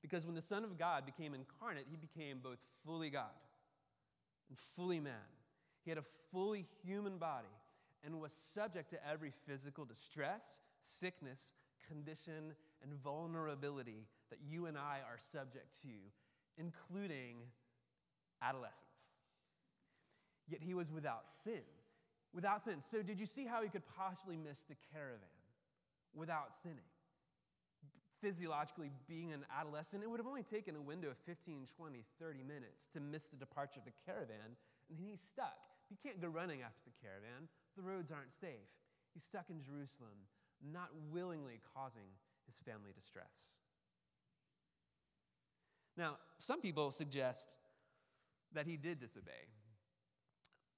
Because 0.02 0.26
when 0.26 0.35
the 0.35 0.42
Son 0.42 0.64
of 0.64 0.78
God 0.78 1.07
became 1.07 1.35
incarnate, 1.35 1.87
he 1.88 1.97
became 1.97 2.38
both 2.42 2.59
fully 2.85 3.11
God 3.11 3.31
and 4.49 4.59
fully 4.76 5.00
man. 5.00 5.14
He 5.85 5.90
had 5.90 5.99
a 5.99 6.04
fully 6.31 6.66
human 6.85 7.19
body 7.19 7.49
and 8.04 8.21
was 8.21 8.32
subject 8.54 8.90
to 8.90 9.09
every 9.09 9.32
physical 9.47 9.85
distress, 9.85 10.61
sickness, 10.80 11.52
condition, 11.87 12.54
and 12.82 12.92
vulnerability 13.02 14.06
that 14.30 14.38
you 14.49 14.66
and 14.66 14.76
I 14.76 14.99
are 15.06 15.18
subject 15.18 15.80
to, 15.82 15.88
including 16.59 17.37
adolescence. 18.42 19.11
Yet 20.49 20.61
he 20.62 20.75
was 20.75 20.90
without 20.90 21.25
sin. 21.44 21.62
Without 22.35 22.62
sin. 22.62 22.76
So, 22.90 23.02
did 23.02 23.21
you 23.21 23.26
see 23.26 23.47
how 23.47 23.62
he 23.62 23.68
could 23.68 23.87
possibly 23.97 24.37
miss 24.37 24.61
the 24.68 24.75
caravan 24.92 25.28
without 26.14 26.52
sinning? 26.62 26.78
Physiologically, 28.21 28.90
being 29.09 29.32
an 29.32 29.44
adolescent, 29.59 30.02
it 30.02 30.11
would 30.11 30.21
have 30.21 30.26
only 30.26 30.44
taken 30.44 30.76
a 30.76 30.80
window 30.80 31.11
of 31.11 31.18
15, 31.26 31.66
20, 31.76 32.04
30 32.21 32.42
minutes 32.42 32.88
to 32.92 33.00
miss 33.00 33.25
the 33.25 33.37
departure 33.37 33.80
of 33.80 33.85
the 33.85 33.92
caravan, 34.06 34.56
and 34.88 34.99
then 34.99 35.06
he's 35.06 35.21
stuck. 35.21 35.59
You 35.93 36.01
can't 36.01 36.25
go 36.25 36.29
running 36.29 36.65
after 36.65 36.89
the 36.89 36.97
caravan. 37.05 37.53
The 37.77 37.85
roads 37.85 38.09
aren't 38.09 38.33
safe. 38.33 38.73
He's 39.13 39.23
stuck 39.23 39.53
in 39.53 39.61
Jerusalem, 39.61 40.25
not 40.65 40.89
willingly 41.13 41.61
causing 41.77 42.09
his 42.49 42.57
family 42.65 42.97
distress. 42.97 43.61
Now, 45.99 46.17
some 46.41 46.63
people 46.63 46.93
suggest 46.93 47.57
that 48.55 48.67
he 48.67 48.79
did 48.79 49.01
disobey. 49.01 49.53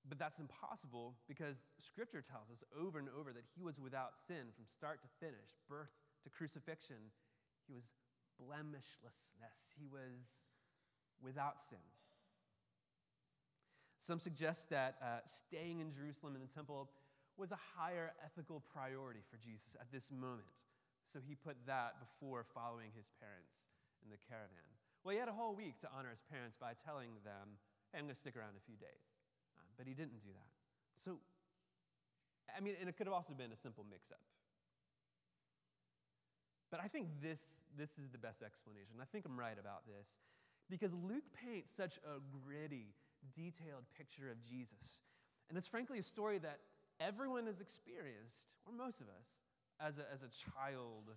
But 0.09 0.18
that's 0.18 0.40
impossible 0.42 1.14
because 1.28 1.62
Scripture 1.78 2.21
tells 2.21 2.50
us 2.50 2.64
over 2.75 2.99
and 2.99 3.09
over 3.16 3.33
that 3.33 3.47
he 3.54 3.62
was 3.62 3.78
without 3.78 4.18
sin 4.26 4.50
from 4.50 4.66
start 4.66 5.00
to 5.02 5.09
finish, 5.23 5.54
birth 5.71 5.94
to 6.25 6.28
crucifixion. 6.28 7.14
He 7.68 7.73
was 7.73 7.94
blemishlessness. 8.42 9.78
He 9.78 9.87
was 9.87 10.50
without 11.23 11.61
sin. 11.61 11.78
Some 14.04 14.20
suggest 14.20 14.68
that 14.68 15.00
uh, 15.00 15.25
staying 15.25 15.80
in 15.80 15.88
Jerusalem 15.88 16.37
in 16.37 16.44
the 16.44 16.52
temple 16.52 16.92
was 17.40 17.56
a 17.56 17.61
higher 17.73 18.12
ethical 18.20 18.61
priority 18.61 19.25
for 19.32 19.40
Jesus 19.40 19.73
at 19.80 19.88
this 19.88 20.12
moment. 20.12 20.52
So 21.08 21.25
he 21.25 21.32
put 21.32 21.56
that 21.64 21.96
before 22.04 22.44
following 22.44 22.92
his 22.92 23.08
parents 23.16 23.73
in 24.04 24.12
the 24.12 24.20
caravan. 24.28 24.68
Well, 25.00 25.16
he 25.16 25.20
had 25.20 25.32
a 25.32 25.37
whole 25.37 25.56
week 25.56 25.80
to 25.80 25.88
honor 25.88 26.12
his 26.12 26.20
parents 26.28 26.52
by 26.61 26.76
telling 26.84 27.16
them, 27.25 27.56
hey, 27.92 28.00
I'm 28.00 28.04
going 28.04 28.12
to 28.12 28.20
stick 28.20 28.37
around 28.37 28.61
a 28.61 28.64
few 28.68 28.76
days. 28.76 29.08
Uh, 29.56 29.64
but 29.80 29.88
he 29.88 29.96
didn't 29.96 30.20
do 30.20 30.32
that. 30.37 30.52
So, 31.00 31.16
I 32.52 32.61
mean, 32.61 32.76
and 32.76 32.92
it 32.92 33.00
could 33.00 33.08
have 33.08 33.16
also 33.16 33.32
been 33.32 33.56
a 33.56 33.61
simple 33.61 33.88
mix 33.88 34.12
up. 34.12 34.20
But 36.68 36.84
I 36.84 36.92
think 36.92 37.08
this, 37.25 37.64
this 37.73 37.96
is 37.96 38.12
the 38.12 38.20
best 38.20 38.44
explanation. 38.44 39.00
I 39.00 39.08
think 39.08 39.25
I'm 39.25 39.40
right 39.40 39.56
about 39.56 39.88
this 39.88 40.12
because 40.68 40.92
Luke 40.92 41.25
paints 41.32 41.73
such 41.73 41.96
a 42.04 42.20
gritty, 42.44 42.92
detailed 43.32 43.84
picture 43.96 44.30
of 44.30 44.42
Jesus. 44.44 45.00
And 45.48 45.56
it's 45.56 45.68
frankly 45.68 45.98
a 45.98 46.02
story 46.02 46.38
that 46.38 46.60
everyone 47.00 47.46
has 47.46 47.60
experienced, 47.60 48.54
or 48.66 48.72
most 48.72 49.00
of 49.00 49.08
us, 49.08 49.40
as 49.80 49.98
a, 49.98 50.06
as 50.12 50.22
a 50.22 50.30
child 50.30 51.10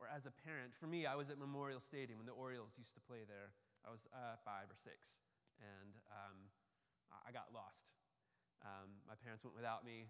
or 0.00 0.06
as 0.08 0.26
a 0.26 0.32
parent. 0.46 0.72
For 0.78 0.86
me, 0.86 1.06
I 1.06 1.14
was 1.14 1.30
at 1.30 1.38
Memorial 1.38 1.80
Stadium 1.80 2.18
when 2.18 2.26
the 2.26 2.36
Orioles 2.36 2.78
used 2.78 2.94
to 2.94 3.02
play 3.02 3.26
there. 3.26 3.50
I 3.86 3.90
was 3.90 4.06
uh, 4.14 4.38
five 4.44 4.70
or 4.70 4.78
six. 4.78 5.18
And 5.58 5.98
um, 6.14 6.38
I 7.10 7.34
got 7.34 7.50
lost. 7.50 7.90
Um, 8.62 9.02
my 9.06 9.18
parents 9.18 9.42
went 9.42 9.58
without 9.58 9.82
me. 9.82 10.06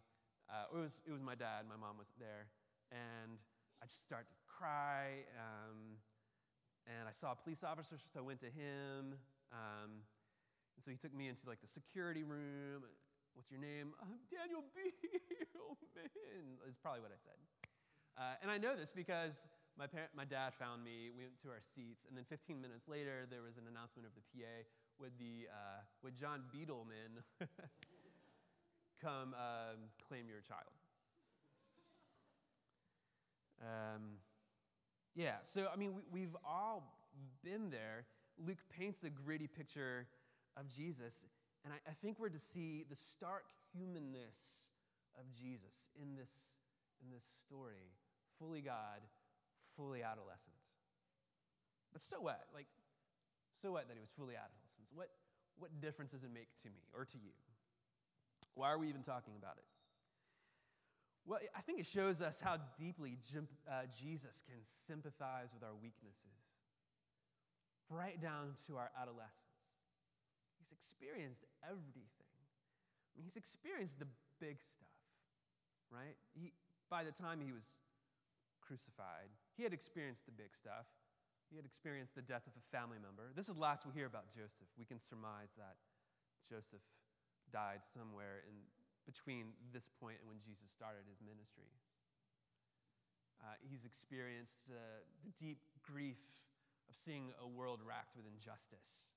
Uh, 0.48 0.68
it, 0.72 0.76
was, 0.76 1.00
it 1.08 1.12
was 1.12 1.24
my 1.24 1.34
dad, 1.34 1.64
my 1.68 1.76
mom 1.76 1.96
wasn't 1.96 2.20
there. 2.20 2.48
And 2.92 3.40
I 3.80 3.88
just 3.88 4.04
started 4.04 4.28
to 4.28 4.40
cry. 4.48 5.24
Um, 5.36 6.00
and 6.88 7.08
I 7.08 7.12
saw 7.12 7.32
a 7.32 7.38
police 7.38 7.64
officer, 7.64 7.96
so 8.00 8.20
I 8.20 8.24
went 8.24 8.40
to 8.40 8.52
him. 8.52 9.16
Um, 9.52 10.04
and 10.78 10.85
so 10.87 10.94
he 10.94 10.97
took 10.97 11.11
me 11.11 11.26
into 11.26 11.42
like 11.42 11.58
the 11.58 11.66
security 11.66 12.23
room. 12.23 12.87
What's 13.35 13.50
your 13.50 13.58
name? 13.58 13.99
I'm 13.99 14.14
Daniel 14.30 14.62
Beelman, 14.78 16.06
is 16.70 16.78
probably 16.78 17.02
what 17.02 17.11
I 17.11 17.18
said. 17.18 17.35
Uh, 18.14 18.38
and 18.42 18.47
I 18.47 18.62
know 18.62 18.78
this 18.78 18.94
because 18.94 19.42
my, 19.75 19.90
parent, 19.90 20.14
my 20.14 20.23
dad 20.23 20.54
found 20.54 20.87
me. 20.87 21.11
We 21.11 21.26
went 21.26 21.42
to 21.42 21.50
our 21.50 21.58
seats. 21.58 22.06
And 22.06 22.14
then 22.14 22.23
15 22.30 22.62
minutes 22.62 22.87
later, 22.87 23.26
there 23.26 23.42
was 23.42 23.58
an 23.58 23.66
announcement 23.66 24.06
of 24.06 24.14
the 24.14 24.23
PA 24.30 24.70
with, 25.02 25.18
the, 25.18 25.50
uh, 25.50 26.14
John 26.14 26.47
Beetleman 26.54 27.26
come 29.02 29.35
um, 29.35 29.90
claim 30.06 30.30
your 30.30 30.47
child. 30.47 30.70
Um, 33.58 34.23
yeah, 35.18 35.42
so 35.42 35.66
I 35.75 35.75
mean, 35.75 35.90
we, 35.90 36.23
we've 36.23 36.37
all 36.47 37.02
been 37.42 37.66
there. 37.70 38.06
Luke 38.38 38.62
paints 38.70 39.02
a 39.02 39.11
gritty 39.11 39.49
picture 39.49 40.06
of 40.58 40.68
Jesus. 40.68 41.24
And 41.64 41.72
I, 41.72 41.90
I 41.90 41.94
think 42.02 42.18
we're 42.18 42.28
to 42.28 42.38
see 42.38 42.84
the 42.88 42.96
stark 42.96 43.44
humanness 43.72 44.66
of 45.18 45.24
Jesus 45.32 45.90
in 46.00 46.16
this, 46.16 46.30
in 47.02 47.10
this 47.10 47.24
story 47.46 47.94
fully 48.38 48.60
God, 48.60 49.02
fully 49.76 50.02
adolescent. 50.02 50.54
But 51.92 52.02
so 52.02 52.20
what? 52.20 52.46
Like, 52.54 52.66
so 53.62 53.72
what 53.72 53.88
that 53.88 53.94
he 53.94 54.00
was 54.00 54.10
fully 54.16 54.34
adolescent? 54.34 54.86
What, 54.94 55.10
what 55.58 55.80
difference 55.80 56.12
does 56.12 56.22
it 56.22 56.32
make 56.32 56.48
to 56.62 56.70
me 56.70 56.82
or 56.94 57.04
to 57.04 57.18
you? 57.18 57.34
Why 58.54 58.70
are 58.70 58.78
we 58.78 58.88
even 58.88 59.02
talking 59.02 59.34
about 59.38 59.58
it? 59.58 59.66
Well, 61.26 61.40
I 61.54 61.60
think 61.60 61.78
it 61.78 61.86
shows 61.86 62.22
us 62.22 62.40
how 62.40 62.56
deeply 62.78 63.18
uh, 63.68 63.84
Jesus 64.00 64.42
can 64.48 64.56
sympathize 64.86 65.52
with 65.52 65.62
our 65.62 65.74
weaknesses, 65.74 66.40
right 67.90 68.20
down 68.20 68.54
to 68.66 68.78
our 68.78 68.90
adolescence. 68.96 69.57
He's 70.68 70.76
experienced 70.76 71.48
everything. 71.64 72.28
I 72.28 73.10
mean, 73.16 73.25
he's 73.25 73.40
experienced 73.40 73.96
the 73.96 74.06
big 74.37 74.60
stuff, 74.60 74.92
right? 75.88 76.14
He, 76.37 76.52
by 76.92 77.04
the 77.04 77.12
time 77.12 77.40
he 77.40 77.56
was 77.56 77.64
crucified, 78.60 79.32
he 79.56 79.64
had 79.64 79.72
experienced 79.72 80.28
the 80.28 80.37
big 80.37 80.52
stuff. 80.52 80.84
He 81.48 81.56
had 81.56 81.64
experienced 81.64 82.12
the 82.12 82.22
death 82.22 82.44
of 82.44 82.52
a 82.52 82.64
family 82.68 83.00
member. 83.00 83.32
This 83.32 83.48
is 83.48 83.56
the 83.56 83.64
last 83.64 83.88
we 83.88 83.96
hear 83.96 84.04
about 84.04 84.28
Joseph. 84.28 84.68
We 84.76 84.84
can 84.84 85.00
surmise 85.00 85.56
that 85.56 85.80
Joseph 86.44 86.84
died 87.48 87.80
somewhere 87.80 88.44
in 88.44 88.52
between 89.08 89.56
this 89.72 89.88
point 89.88 90.20
and 90.20 90.28
when 90.28 90.37
Jesus 90.44 90.68
started 90.68 91.08
his 91.08 91.25
ministry. 91.25 91.72
Uh, 93.40 93.56
he's 93.64 93.88
experienced 93.88 94.68
uh, 94.68 95.00
the 95.25 95.32
deep 95.40 95.64
grief 95.80 96.20
of 96.84 96.92
seeing 96.92 97.32
a 97.40 97.48
world 97.48 97.80
racked 97.80 98.12
with 98.12 98.28
injustice 98.28 99.08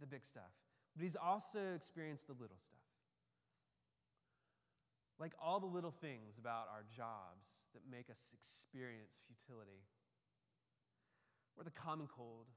the 0.00 0.06
big 0.06 0.24
stuff, 0.24 0.50
but 0.96 1.02
he's 1.04 1.16
also 1.16 1.60
experienced 1.76 2.26
the 2.26 2.32
little 2.32 2.58
stuff. 2.58 2.80
Like 5.18 5.32
all 5.36 5.60
the 5.60 5.68
little 5.68 5.92
things 5.92 6.38
about 6.40 6.68
our 6.72 6.84
jobs 6.96 7.60
that 7.74 7.82
make 7.90 8.08
us 8.08 8.18
experience 8.32 9.12
futility, 9.28 9.84
or 11.56 11.64
the 11.64 11.76
common 11.76 12.08
cold, 12.08 12.48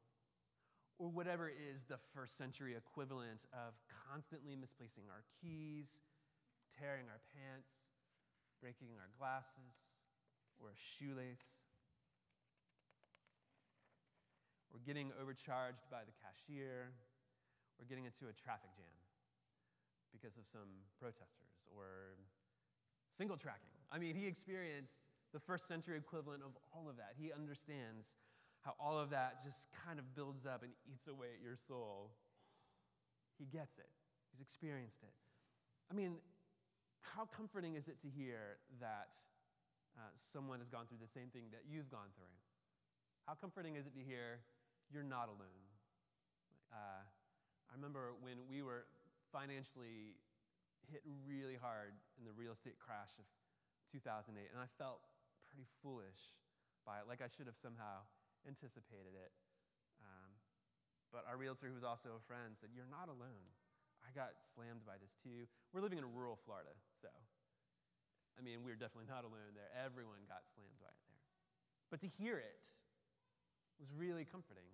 or 0.97 1.09
whatever 1.09 1.51
is 1.51 1.83
the 1.83 1.99
first 2.15 2.37
century 2.37 2.75
equivalent 2.75 3.43
of 3.51 3.75
constantly 4.07 4.55
misplacing 4.55 5.03
our 5.11 5.27
keys, 5.41 5.99
tearing 6.79 7.05
our 7.11 7.19
pants, 7.35 7.69
breaking 8.61 8.95
our 8.95 9.11
glasses, 9.19 9.75
or 10.61 10.69
a 10.69 10.77
shoelace. 10.79 11.67
Or 14.71 14.79
getting 14.87 15.11
overcharged 15.21 15.85
by 15.91 16.01
the 16.01 16.15
cashier, 16.17 16.89
or 17.83 17.91
getting 17.91 18.07
into 18.07 18.31
a 18.31 18.35
traffic 18.39 18.71
jam 18.79 18.95
because 20.15 20.39
of 20.39 20.47
some 20.47 20.87
protesters 20.95 21.59
or 21.75 22.15
single 23.11 23.35
tracking. 23.35 23.75
I 23.91 23.99
mean, 23.99 24.15
he 24.15 24.23
experienced 24.23 25.03
the 25.35 25.39
first 25.43 25.67
century 25.67 25.99
equivalent 25.99 26.47
of 26.47 26.55
all 26.71 26.87
of 26.87 26.95
that. 26.95 27.19
He 27.19 27.35
understands 27.35 28.15
how 28.63 28.71
all 28.79 28.95
of 28.95 29.11
that 29.11 29.43
just 29.43 29.67
kind 29.75 29.99
of 29.99 30.15
builds 30.15 30.47
up 30.47 30.63
and 30.63 30.71
eats 30.87 31.11
away 31.11 31.35
at 31.35 31.43
your 31.43 31.59
soul. 31.59 32.15
He 33.35 33.43
gets 33.51 33.75
it, 33.75 33.91
he's 34.31 34.39
experienced 34.39 35.03
it. 35.03 35.11
I 35.91 35.93
mean, 35.93 36.15
how 37.03 37.27
comforting 37.35 37.75
is 37.75 37.91
it 37.91 37.99
to 37.99 38.07
hear 38.07 38.63
that 38.79 39.11
uh, 39.99 40.07
someone 40.31 40.63
has 40.63 40.69
gone 40.69 40.87
through 40.87 41.03
the 41.03 41.11
same 41.11 41.27
thing 41.35 41.51
that 41.51 41.67
you've 41.67 41.91
gone 41.91 42.15
through? 42.15 42.31
How 43.27 43.35
comforting 43.35 43.75
is 43.75 43.85
it 43.85 43.93
to 43.99 44.03
hear 44.03 44.39
you're 44.87 45.03
not 45.03 45.27
alone? 45.27 45.67
Uh, 46.71 47.03
I 47.69 47.75
remember 47.75 48.15
when 48.19 48.43
we 48.49 48.61
were 48.61 48.85
financially 49.31 50.19
hit 50.91 51.01
really 51.25 51.55
hard 51.55 51.95
in 52.19 52.27
the 52.27 52.35
real 52.35 52.53
estate 52.53 52.77
crash 52.77 53.15
of 53.17 53.25
2008, 53.91 54.35
and 54.35 54.59
I 54.59 54.69
felt 54.77 55.01
pretty 55.47 55.65
foolish 55.81 56.33
by 56.83 56.99
it, 56.99 57.07
like 57.07 57.23
I 57.23 57.29
should 57.31 57.47
have 57.47 57.57
somehow 57.57 58.03
anticipated 58.43 59.15
it. 59.15 59.31
Um, 60.03 60.31
but 61.13 61.23
our 61.29 61.39
realtor, 61.39 61.71
who 61.71 61.77
was 61.77 61.85
also 61.85 62.19
a 62.19 62.23
friend, 62.27 62.57
said, 62.59 62.73
You're 62.75 62.89
not 62.89 63.07
alone. 63.07 63.47
I 64.03 64.11
got 64.11 64.35
slammed 64.43 64.83
by 64.83 64.99
this 64.99 65.15
too. 65.23 65.47
We're 65.71 65.79
living 65.79 66.01
in 66.01 66.05
rural 66.11 66.35
Florida, 66.35 66.75
so 66.99 67.07
I 68.35 68.41
mean, 68.41 68.65
we're 68.65 68.75
definitely 68.75 69.07
not 69.07 69.23
alone 69.23 69.53
there. 69.53 69.69
Everyone 69.77 70.25
got 70.25 70.43
slammed 70.51 70.75
by 70.81 70.89
it 70.89 71.03
there. 71.07 71.23
But 71.93 72.01
to 72.01 72.09
hear 72.17 72.41
it 72.41 72.65
was 73.79 73.89
really 73.93 74.25
comforting 74.25 74.67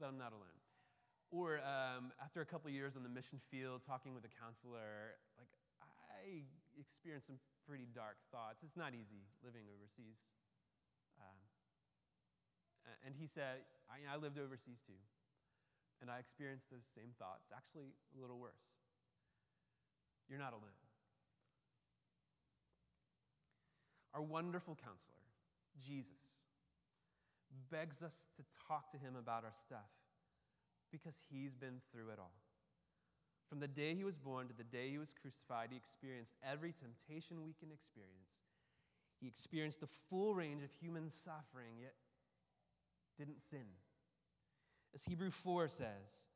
that 0.00 0.08
I'm 0.08 0.18
not 0.18 0.32
alone. 0.32 0.60
Or 1.34 1.58
um, 1.66 2.14
after 2.22 2.40
a 2.40 2.46
couple 2.46 2.70
years 2.70 2.94
on 2.94 3.02
the 3.02 3.10
mission 3.10 3.42
field, 3.50 3.82
talking 3.82 4.14
with 4.14 4.22
a 4.22 4.32
counselor, 4.38 5.18
like 5.34 5.50
I 5.82 6.46
experienced 6.78 7.26
some 7.26 7.42
pretty 7.66 7.90
dark 7.90 8.16
thoughts. 8.30 8.62
It's 8.62 8.78
not 8.78 8.94
easy 8.94 9.26
living 9.42 9.66
overseas. 9.66 10.22
Um, 11.18 11.38
and 13.02 13.14
he 13.18 13.26
said, 13.26 13.66
I, 13.90 14.06
I 14.06 14.16
lived 14.16 14.38
overseas 14.38 14.78
too. 14.86 14.98
And 16.00 16.10
I 16.10 16.22
experienced 16.22 16.70
those 16.70 16.86
same 16.94 17.10
thoughts, 17.18 17.50
actually 17.50 17.90
a 18.14 18.20
little 18.20 18.38
worse. 18.38 18.62
You're 20.28 20.38
not 20.38 20.52
alone. 20.52 20.78
Our 24.14 24.22
wonderful 24.22 24.76
counselor, 24.76 25.26
Jesus, 25.80 26.22
begs 27.70 28.02
us 28.02 28.26
to 28.36 28.42
talk 28.68 28.92
to 28.92 28.98
him 28.98 29.16
about 29.16 29.44
our 29.44 29.52
stuff 29.52 29.90
because 30.90 31.14
he's 31.30 31.54
been 31.54 31.80
through 31.90 32.10
it 32.10 32.18
all. 32.18 32.34
From 33.48 33.60
the 33.60 33.68
day 33.68 33.94
he 33.94 34.04
was 34.04 34.16
born 34.16 34.48
to 34.48 34.54
the 34.54 34.64
day 34.64 34.90
he 34.90 34.98
was 34.98 35.12
crucified, 35.20 35.68
he 35.70 35.76
experienced 35.76 36.34
every 36.42 36.72
temptation 36.72 37.44
we 37.44 37.54
can 37.58 37.70
experience. 37.70 38.34
He 39.20 39.28
experienced 39.28 39.80
the 39.80 39.88
full 40.10 40.34
range 40.34 40.62
of 40.62 40.70
human 40.72 41.10
suffering, 41.10 41.78
yet 41.80 41.94
didn't 43.18 43.40
sin. 43.50 43.66
As 44.94 45.04
Hebrew 45.04 45.30
4 45.30 45.68
says, 45.68 46.26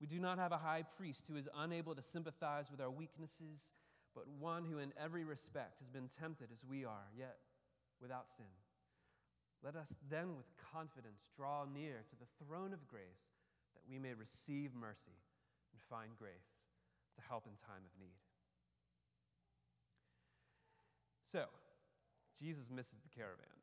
we 0.00 0.06
do 0.06 0.20
not 0.20 0.38
have 0.38 0.52
a 0.52 0.58
high 0.58 0.84
priest 0.96 1.24
who 1.26 1.36
is 1.36 1.48
unable 1.56 1.94
to 1.94 2.02
sympathize 2.02 2.70
with 2.70 2.80
our 2.80 2.90
weaknesses 2.90 3.72
but 4.18 4.26
one 4.40 4.64
who 4.64 4.78
in 4.78 4.92
every 4.98 5.22
respect 5.22 5.78
has 5.78 5.88
been 5.88 6.08
tempted 6.18 6.48
as 6.52 6.64
we 6.64 6.84
are, 6.84 7.06
yet 7.16 7.36
without 8.02 8.28
sin. 8.28 8.50
Let 9.62 9.76
us 9.76 9.94
then 10.10 10.36
with 10.36 10.46
confidence 10.72 11.22
draw 11.36 11.64
near 11.64 12.02
to 12.10 12.16
the 12.16 12.44
throne 12.44 12.72
of 12.72 12.86
grace 12.88 13.30
that 13.78 13.86
we 13.86 13.98
may 13.98 14.14
receive 14.14 14.74
mercy 14.74 15.14
and 15.70 15.78
find 15.86 16.18
grace 16.18 16.58
to 17.14 17.22
help 17.22 17.46
in 17.46 17.54
time 17.54 17.86
of 17.86 17.94
need. 17.98 18.18
So, 21.22 21.46
Jesus 22.34 22.70
misses 22.70 22.98
the 22.98 23.12
caravan. 23.14 23.58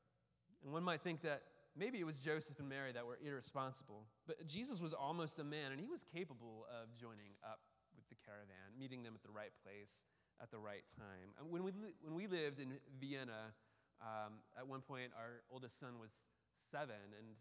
And 0.64 0.72
one 0.72 0.84
might 0.84 1.02
think 1.02 1.22
that 1.24 1.44
maybe 1.76 2.00
it 2.00 2.08
was 2.08 2.20
Joseph 2.20 2.60
and 2.60 2.70
Mary 2.70 2.92
that 2.94 3.06
were 3.06 3.20
irresponsible, 3.20 4.08
but 4.28 4.40
Jesus 4.48 4.80
was 4.80 4.94
almost 4.94 5.40
a 5.40 5.44
man 5.44 5.72
and 5.72 5.80
he 5.80 5.88
was 5.88 6.04
capable 6.08 6.66
of 6.72 6.96
joining 6.96 7.36
up 7.44 7.60
with 7.96 8.08
the 8.08 8.16
caravan, 8.24 8.72
meeting 8.80 9.04
them 9.04 9.14
at 9.16 9.24
the 9.24 9.34
right 9.34 9.52
place 9.64 10.04
at 10.42 10.52
the 10.52 10.60
right 10.60 10.84
time. 10.96 11.32
And 11.40 11.52
when 11.52 11.64
we, 11.64 11.72
when 12.02 12.16
we 12.16 12.28
lived 12.28 12.60
in 12.60 12.76
Vienna, 13.00 13.56
um, 14.02 14.44
at 14.58 14.68
one 14.68 14.82
point 14.82 15.12
our 15.16 15.44
oldest 15.52 15.80
son 15.80 16.00
was 16.00 16.12
seven, 16.72 17.00
and 17.18 17.36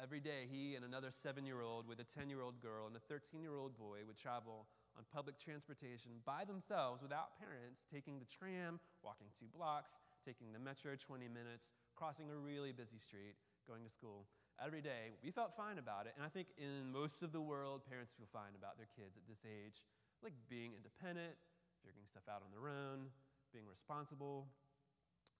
every 0.00 0.20
day 0.20 0.48
he 0.48 0.74
and 0.74 0.84
another 0.84 1.12
seven 1.12 1.44
year 1.44 1.60
old 1.60 1.86
with 1.86 2.00
a 2.00 2.08
10 2.08 2.32
year 2.32 2.40
old 2.40 2.56
girl 2.64 2.88
and 2.88 2.96
a 2.96 3.04
13 3.04 3.44
year 3.44 3.60
old 3.60 3.76
boy 3.76 4.00
would 4.08 4.16
travel 4.16 4.66
on 4.96 5.04
public 5.12 5.36
transportation 5.38 6.10
by 6.24 6.42
themselves 6.44 7.02
without 7.04 7.36
parents, 7.38 7.84
taking 7.92 8.18
the 8.18 8.26
tram, 8.26 8.80
walking 9.04 9.28
two 9.38 9.46
blocks, 9.52 10.00
taking 10.24 10.52
the 10.52 10.58
metro 10.58 10.96
20 10.96 11.28
minutes, 11.28 11.70
crossing 11.94 12.32
a 12.32 12.36
really 12.36 12.72
busy 12.72 12.98
street, 12.98 13.36
going 13.68 13.84
to 13.84 13.92
school. 13.92 14.26
Every 14.58 14.80
day, 14.80 15.12
we 15.24 15.30
felt 15.30 15.56
fine 15.56 15.78
about 15.78 16.04
it, 16.04 16.12
and 16.16 16.26
I 16.26 16.28
think 16.28 16.52
in 16.60 16.92
most 16.92 17.22
of 17.22 17.32
the 17.32 17.40
world, 17.40 17.80
parents 17.88 18.12
feel 18.12 18.28
fine 18.28 18.52
about 18.52 18.76
their 18.76 18.90
kids 18.92 19.16
at 19.16 19.24
this 19.24 19.40
age, 19.48 19.80
like 20.20 20.36
being 20.52 20.76
independent, 20.76 21.32
figuring 21.80 22.04
stuff 22.04 22.28
out 22.28 22.44
on 22.44 22.52
their 22.52 22.68
own, 22.68 23.08
being 23.56 23.64
responsible. 23.64 24.52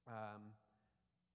Um, 0.08 0.56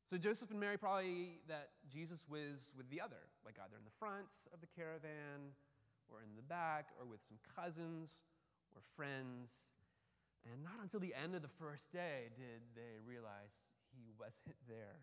so 0.05 0.17
Joseph 0.17 0.51
and 0.51 0.59
Mary 0.59 0.77
probably 0.77 1.41
that 1.49 1.69
Jesus 1.89 2.25
was 2.29 2.73
with 2.77 2.89
the 2.89 3.01
other, 3.01 3.25
like 3.45 3.57
either 3.57 3.73
in 3.73 3.83
the 3.83 3.97
front 3.97 4.29
of 4.53 4.61
the 4.61 4.69
caravan 4.69 5.49
or 6.09 6.21
in 6.21 6.37
the 6.37 6.45
back 6.45 6.93
or 7.01 7.09
with 7.09 7.25
some 7.25 7.41
cousins 7.57 8.21
or 8.77 8.81
friends. 8.95 9.73
And 10.45 10.61
not 10.61 10.77
until 10.77 11.01
the 11.01 11.17
end 11.17 11.33
of 11.33 11.41
the 11.41 11.49
first 11.57 11.89
day 11.89 12.29
did 12.37 12.61
they 12.77 13.01
realize 13.01 13.57
he 13.97 14.13
wasn't 14.21 14.53
there. 14.69 15.01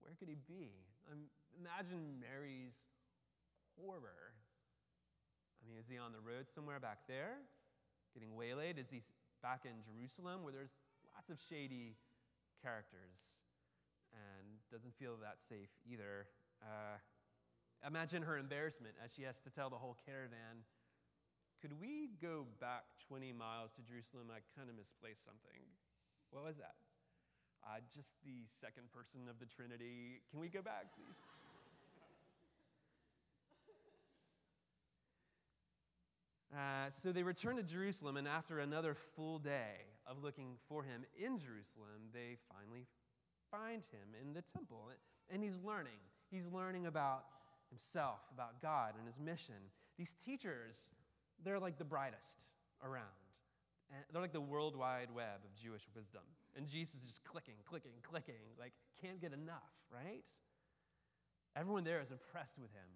Where 0.00 0.16
could 0.16 0.32
he 0.32 0.40
be? 0.48 0.72
Um, 1.12 1.28
imagine 1.60 2.24
Mary's 2.24 2.80
horror. 3.76 4.32
I 5.60 5.68
mean, 5.68 5.76
is 5.78 5.86
he 5.86 6.00
on 6.00 6.16
the 6.16 6.24
road 6.24 6.48
somewhere 6.48 6.80
back 6.80 7.04
there? 7.06 7.44
getting 8.14 8.36
waylaid? 8.36 8.78
Is 8.78 8.90
he 8.90 9.00
back 9.42 9.64
in 9.64 9.80
Jerusalem 9.80 10.44
where 10.44 10.52
there's 10.52 10.76
lots 11.16 11.32
of 11.32 11.40
shady 11.48 11.96
characters 12.60 13.24
doesn't 14.72 14.96
feel 14.96 15.20
that 15.20 15.36
safe 15.36 15.68
either? 15.84 16.24
Uh, 16.64 16.96
imagine 17.86 18.22
her 18.22 18.38
embarrassment 18.38 18.94
as 19.04 19.12
she 19.12 19.22
has 19.22 19.38
to 19.40 19.50
tell 19.50 19.68
the 19.68 19.76
whole 19.76 19.96
caravan, 20.08 20.64
could 21.60 21.78
we 21.78 22.10
go 22.20 22.48
back 22.58 22.88
20 23.06 23.32
miles 23.36 23.70
to 23.76 23.82
Jerusalem? 23.84 24.32
I 24.32 24.40
kind 24.56 24.72
of 24.72 24.74
misplaced 24.74 25.24
something. 25.28 25.60
What 26.32 26.42
was 26.42 26.56
that? 26.56 26.74
Uh, 27.62 27.78
just 27.92 28.16
the 28.24 28.42
second 28.48 28.90
person 28.90 29.28
of 29.28 29.38
the 29.38 29.46
Trinity. 29.46 30.24
Can 30.32 30.40
we 30.40 30.48
go 30.48 30.62
back, 30.62 30.88
please? 30.96 31.20
Uh, 36.52 36.90
so 36.90 37.12
they 37.12 37.22
return 37.22 37.56
to 37.56 37.62
Jerusalem, 37.62 38.18
and 38.18 38.28
after 38.28 38.58
another 38.58 38.94
full 39.16 39.38
day 39.38 39.88
of 40.06 40.22
looking 40.22 40.56
for 40.68 40.82
him 40.82 41.06
in 41.16 41.38
Jerusalem, 41.38 42.12
they 42.12 42.36
finally 42.52 42.84
find 43.52 43.84
him 43.92 44.16
in 44.20 44.32
the 44.32 44.42
temple. 44.56 44.88
And 45.30 45.44
he's 45.44 45.58
learning. 45.62 46.00
He's 46.30 46.48
learning 46.48 46.86
about 46.86 47.24
himself, 47.68 48.20
about 48.34 48.60
God, 48.60 48.94
and 48.98 49.06
his 49.06 49.20
mission. 49.20 49.60
These 49.98 50.14
teachers, 50.24 50.90
they're 51.44 51.60
like 51.60 51.78
the 51.78 51.84
brightest 51.84 52.48
around. 52.82 53.04
And 53.92 54.00
they're 54.10 54.22
like 54.22 54.32
the 54.32 54.40
world 54.40 54.74
wide 54.74 55.12
web 55.14 55.44
of 55.44 55.54
Jewish 55.62 55.84
wisdom. 55.94 56.22
And 56.56 56.66
Jesus 56.66 56.96
is 56.96 57.04
just 57.04 57.24
clicking, 57.24 57.60
clicking, 57.68 57.92
clicking, 58.02 58.42
like 58.58 58.72
can't 59.00 59.20
get 59.20 59.32
enough, 59.32 59.70
right? 59.92 60.24
Everyone 61.54 61.84
there 61.84 62.00
is 62.00 62.10
impressed 62.10 62.58
with 62.58 62.72
him 62.72 62.88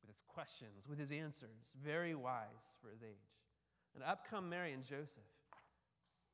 with 0.00 0.10
his 0.10 0.22
questions, 0.26 0.88
with 0.88 0.98
his 0.98 1.12
answers, 1.12 1.76
very 1.84 2.14
wise 2.14 2.76
for 2.80 2.90
his 2.90 3.02
age. 3.02 3.36
And 3.94 4.04
up 4.04 4.26
come 4.28 4.48
Mary 4.48 4.72
and 4.72 4.82
Joseph, 4.82 5.28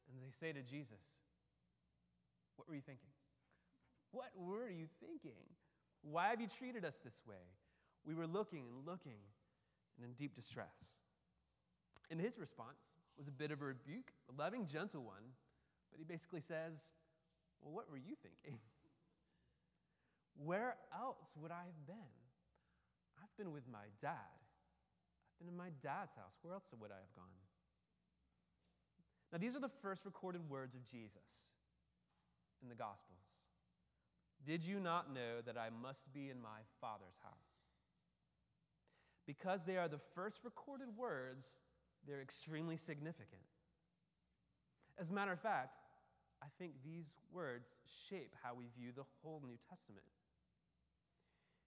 and 0.08 0.22
they 0.22 0.30
say 0.30 0.52
to 0.52 0.62
Jesus, 0.62 1.02
What 2.56 2.68
were 2.68 2.74
you 2.74 2.80
thinking? 2.80 3.10
What 4.16 4.32
were 4.34 4.70
you 4.70 4.88
thinking? 5.04 5.44
Why 6.00 6.28
have 6.32 6.40
you 6.40 6.48
treated 6.48 6.86
us 6.86 6.96
this 7.04 7.20
way? 7.28 7.44
We 8.08 8.14
were 8.14 8.26
looking 8.26 8.64
and 8.72 8.86
looking 8.88 9.20
and 9.98 10.08
in 10.08 10.12
deep 10.16 10.34
distress. 10.34 11.04
And 12.10 12.18
his 12.18 12.38
response 12.38 12.80
was 13.18 13.28
a 13.28 13.30
bit 13.30 13.50
of 13.50 13.60
a 13.60 13.66
rebuke, 13.66 14.08
a 14.32 14.40
loving, 14.40 14.64
gentle 14.64 15.02
one, 15.02 15.36
but 15.90 15.98
he 15.98 16.04
basically 16.04 16.40
says, 16.40 16.96
Well, 17.60 17.74
what 17.74 17.90
were 17.90 17.98
you 17.98 18.16
thinking? 18.22 18.58
Where 20.48 20.76
else 20.96 21.36
would 21.36 21.50
I 21.50 21.68
have 21.68 21.86
been? 21.86 22.16
I've 23.20 23.36
been 23.36 23.52
with 23.52 23.68
my 23.70 23.84
dad. 24.00 24.32
I've 24.32 25.38
been 25.44 25.52
in 25.52 25.56
my 25.56 25.76
dad's 25.82 26.16
house. 26.16 26.40
Where 26.40 26.54
else 26.54 26.64
would 26.72 26.90
I 26.90 27.00
have 27.04 27.14
gone? 27.14 27.36
Now, 29.30 29.36
these 29.36 29.54
are 29.56 29.60
the 29.60 29.76
first 29.82 30.06
recorded 30.06 30.48
words 30.48 30.74
of 30.74 30.86
Jesus 30.86 31.52
in 32.62 32.70
the 32.70 32.74
Gospels. 32.74 33.45
Did 34.44 34.64
you 34.64 34.80
not 34.80 35.12
know 35.12 35.40
that 35.44 35.56
I 35.56 35.70
must 35.70 36.12
be 36.12 36.30
in 36.30 36.40
my 36.40 36.60
Father's 36.80 37.18
house? 37.22 37.56
Because 39.26 39.64
they 39.64 39.76
are 39.76 39.88
the 39.88 40.00
first 40.14 40.40
recorded 40.44 40.88
words, 40.96 41.58
they're 42.06 42.22
extremely 42.22 42.76
significant. 42.76 43.42
As 44.98 45.10
a 45.10 45.12
matter 45.12 45.32
of 45.32 45.40
fact, 45.40 45.78
I 46.42 46.46
think 46.58 46.74
these 46.84 47.16
words 47.32 47.68
shape 48.08 48.34
how 48.42 48.54
we 48.54 48.66
view 48.78 48.92
the 48.94 49.08
whole 49.22 49.42
New 49.44 49.58
Testament. 49.68 50.06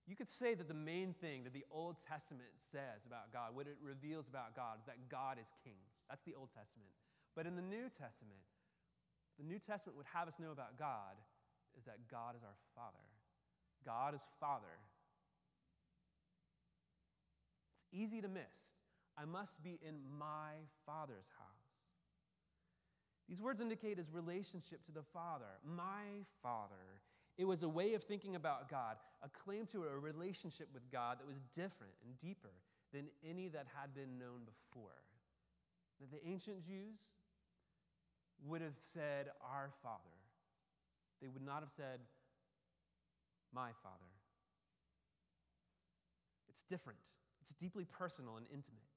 You 0.08 0.16
could 0.16 0.30
say 0.30 0.56
that 0.56 0.68
the 0.68 0.74
main 0.74 1.14
thing 1.14 1.44
that 1.44 1.54
the 1.54 1.66
Old 1.70 1.98
Testament 2.08 2.50
says 2.72 3.06
about 3.06 3.32
God, 3.32 3.54
what 3.54 3.68
it 3.68 3.78
reveals 3.82 4.28
about 4.28 4.56
God, 4.56 4.80
is 4.80 4.86
that 4.86 5.10
God 5.10 5.38
is 5.38 5.54
king. 5.64 5.78
That's 6.10 6.24
the 6.24 6.34
Old 6.34 6.50
Testament. 6.50 6.90
But 7.36 7.46
in 7.46 7.56
the 7.56 7.62
New 7.62 7.94
Testament, 7.94 8.42
the 9.38 9.46
New 9.46 9.60
Testament 9.60 9.98
would 9.98 10.10
have 10.12 10.28
us 10.28 10.40
know 10.40 10.52
about 10.52 10.80
God 10.80 11.14
is 11.80 11.86
that 11.86 12.12
God 12.12 12.36
is 12.36 12.44
our 12.44 12.60
Father. 12.76 13.08
God 13.86 14.14
is 14.14 14.22
Father. 14.40 14.76
It's 17.74 17.86
easy 17.94 18.22
to 18.22 18.28
miss. 18.28 18.68
I 19.18 19.24
must 19.24 19.64
be 19.64 19.80
in 19.82 19.96
my 20.20 20.60
Father's 20.86 21.30
house. 21.40 21.60
These 23.30 23.42
words 23.42 23.62
indicate 23.62 23.98
his 23.98 24.12
relationship 24.12 24.84
to 24.88 24.92
the 24.92 25.04
Father, 25.14 25.60
my 25.64 26.26
Father. 26.44 27.00
It 27.38 27.46
was 27.46 27.64
a 27.64 27.70
way 27.70 27.94
of 27.94 28.04
thinking 28.04 28.36
about 28.36 28.70
God, 28.70 28.98
a 29.24 29.30
claim 29.30 29.66
to 29.68 29.84
a 29.84 29.98
relationship 29.98 30.68
with 30.74 30.84
God 30.92 31.20
that 31.20 31.28
was 31.28 31.40
different 31.56 31.94
and 32.04 32.20
deeper 32.20 32.52
than 32.92 33.06
any 33.24 33.48
that 33.50 33.68
had 33.80 33.94
been 33.94 34.20
known 34.20 34.42
before. 34.46 35.00
That 36.02 36.12
the 36.12 36.28
ancient 36.28 36.66
Jews 36.66 37.00
would 38.46 38.62
have 38.62 38.78
said, 38.94 39.28
Our 39.42 39.70
Father. 39.84 40.19
They 41.22 41.28
would 41.28 41.46
not 41.46 41.60
have 41.60 41.72
said, 41.76 42.00
My 43.54 43.72
Father. 43.84 44.12
It's 46.50 46.64
different, 46.70 47.00
it's 47.42 47.54
deeply 47.54 47.86
personal 47.86 48.38
and 48.38 48.46
intimate. 48.52 48.90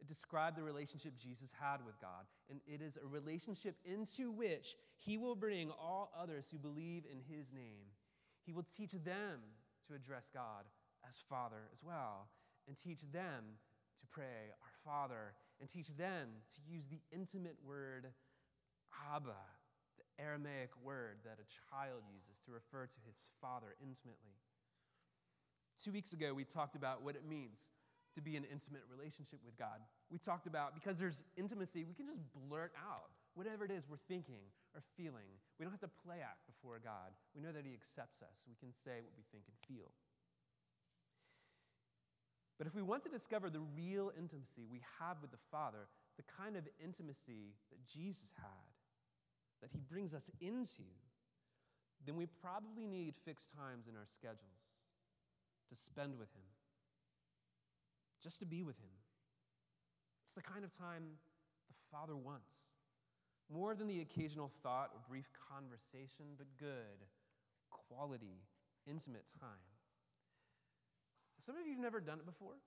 It 0.00 0.06
described 0.06 0.56
the 0.56 0.62
relationship 0.62 1.14
Jesus 1.18 1.50
had 1.58 1.78
with 1.84 1.98
God, 2.00 2.26
and 2.50 2.60
it 2.66 2.82
is 2.82 2.98
a 3.02 3.06
relationship 3.06 3.76
into 3.84 4.30
which 4.30 4.76
he 4.98 5.16
will 5.16 5.34
bring 5.34 5.70
all 5.70 6.12
others 6.20 6.46
who 6.50 6.58
believe 6.58 7.04
in 7.10 7.18
his 7.18 7.46
name. 7.52 7.88
He 8.44 8.52
will 8.52 8.66
teach 8.76 8.92
them 8.92 9.40
to 9.88 9.94
address 9.94 10.30
God 10.32 10.64
as 11.08 11.16
Father 11.28 11.68
as 11.72 11.82
well, 11.82 12.28
and 12.68 12.76
teach 12.78 13.00
them 13.12 13.44
to 14.00 14.06
pray, 14.10 14.52
Our 14.62 14.74
Father, 14.84 15.32
and 15.60 15.70
teach 15.70 15.88
them 15.96 16.28
to 16.54 16.72
use 16.72 16.84
the 16.90 17.00
intimate 17.10 17.56
word 17.66 18.06
Abba, 19.14 19.36
Aramaic 20.18 20.70
word 20.82 21.20
that 21.24 21.38
a 21.40 21.46
child 21.70 22.02
uses 22.08 22.40
to 22.44 22.52
refer 22.52 22.86
to 22.86 23.00
his 23.06 23.16
father 23.40 23.76
intimately. 23.80 24.36
Two 25.82 25.92
weeks 25.92 26.12
ago, 26.12 26.32
we 26.32 26.44
talked 26.44 26.76
about 26.76 27.02
what 27.02 27.16
it 27.16 27.24
means 27.28 27.68
to 28.16 28.22
be 28.24 28.36
in 28.36 28.44
intimate 28.48 28.80
relationship 28.88 29.40
with 29.44 29.56
God. 29.60 29.76
We 30.10 30.16
talked 30.16 30.46
about 30.46 30.72
because 30.72 30.98
there's 30.98 31.22
intimacy, 31.36 31.84
we 31.84 31.92
can 31.92 32.08
just 32.08 32.24
blurt 32.32 32.72
out 32.80 33.12
whatever 33.36 33.68
it 33.68 33.70
is 33.70 33.84
we're 33.84 34.00
thinking 34.08 34.40
or 34.72 34.80
feeling. 34.96 35.28
We 35.60 35.64
don't 35.64 35.72
have 35.76 35.84
to 35.84 35.92
play 36.00 36.24
act 36.24 36.48
before 36.48 36.80
God. 36.80 37.12
We 37.36 37.44
know 37.44 37.52
that 37.52 37.68
He 37.68 37.76
accepts 37.76 38.24
us. 38.24 38.48
We 38.48 38.56
can 38.56 38.72
say 38.72 39.04
what 39.04 39.12
we 39.16 39.24
think 39.28 39.44
and 39.44 39.56
feel. 39.68 39.92
But 42.56 42.66
if 42.66 42.74
we 42.74 42.80
want 42.80 43.04
to 43.04 43.12
discover 43.12 43.50
the 43.50 43.60
real 43.76 44.12
intimacy 44.16 44.64
we 44.64 44.80
have 44.98 45.20
with 45.20 45.30
the 45.30 45.44
Father, 45.52 45.92
the 46.16 46.24
kind 46.24 46.56
of 46.56 46.64
intimacy 46.82 47.52
that 47.68 47.84
Jesus 47.84 48.32
had, 48.40 48.72
that 49.62 49.70
He 49.72 49.80
brings 49.80 50.14
us 50.14 50.30
into, 50.40 50.84
then 52.04 52.16
we 52.16 52.26
probably 52.26 52.86
need 52.86 53.14
fixed 53.24 53.50
times 53.54 53.86
in 53.88 53.96
our 53.96 54.06
schedules 54.06 54.92
to 55.68 55.74
spend 55.74 56.18
with 56.18 56.32
Him 56.34 56.46
just 58.22 58.38
to 58.40 58.46
be 58.46 58.62
with 58.62 58.78
Him. 58.78 58.90
It's 60.24 60.34
the 60.34 60.42
kind 60.42 60.64
of 60.64 60.76
time 60.76 61.02
the 61.68 61.74
Father 61.90 62.16
wants. 62.16 62.74
More 63.52 63.74
than 63.74 63.86
the 63.86 64.00
occasional 64.00 64.50
thought 64.62 64.90
or 64.92 65.00
brief 65.08 65.30
conversation, 65.52 66.34
but 66.36 66.46
good, 66.58 67.06
quality, 67.70 68.42
intimate 68.86 69.26
time. 69.38 69.62
Some 71.38 71.56
of 71.56 71.66
you 71.66 71.74
have 71.74 71.82
never 71.82 72.00
done 72.00 72.18
it 72.18 72.26
before. 72.26 72.58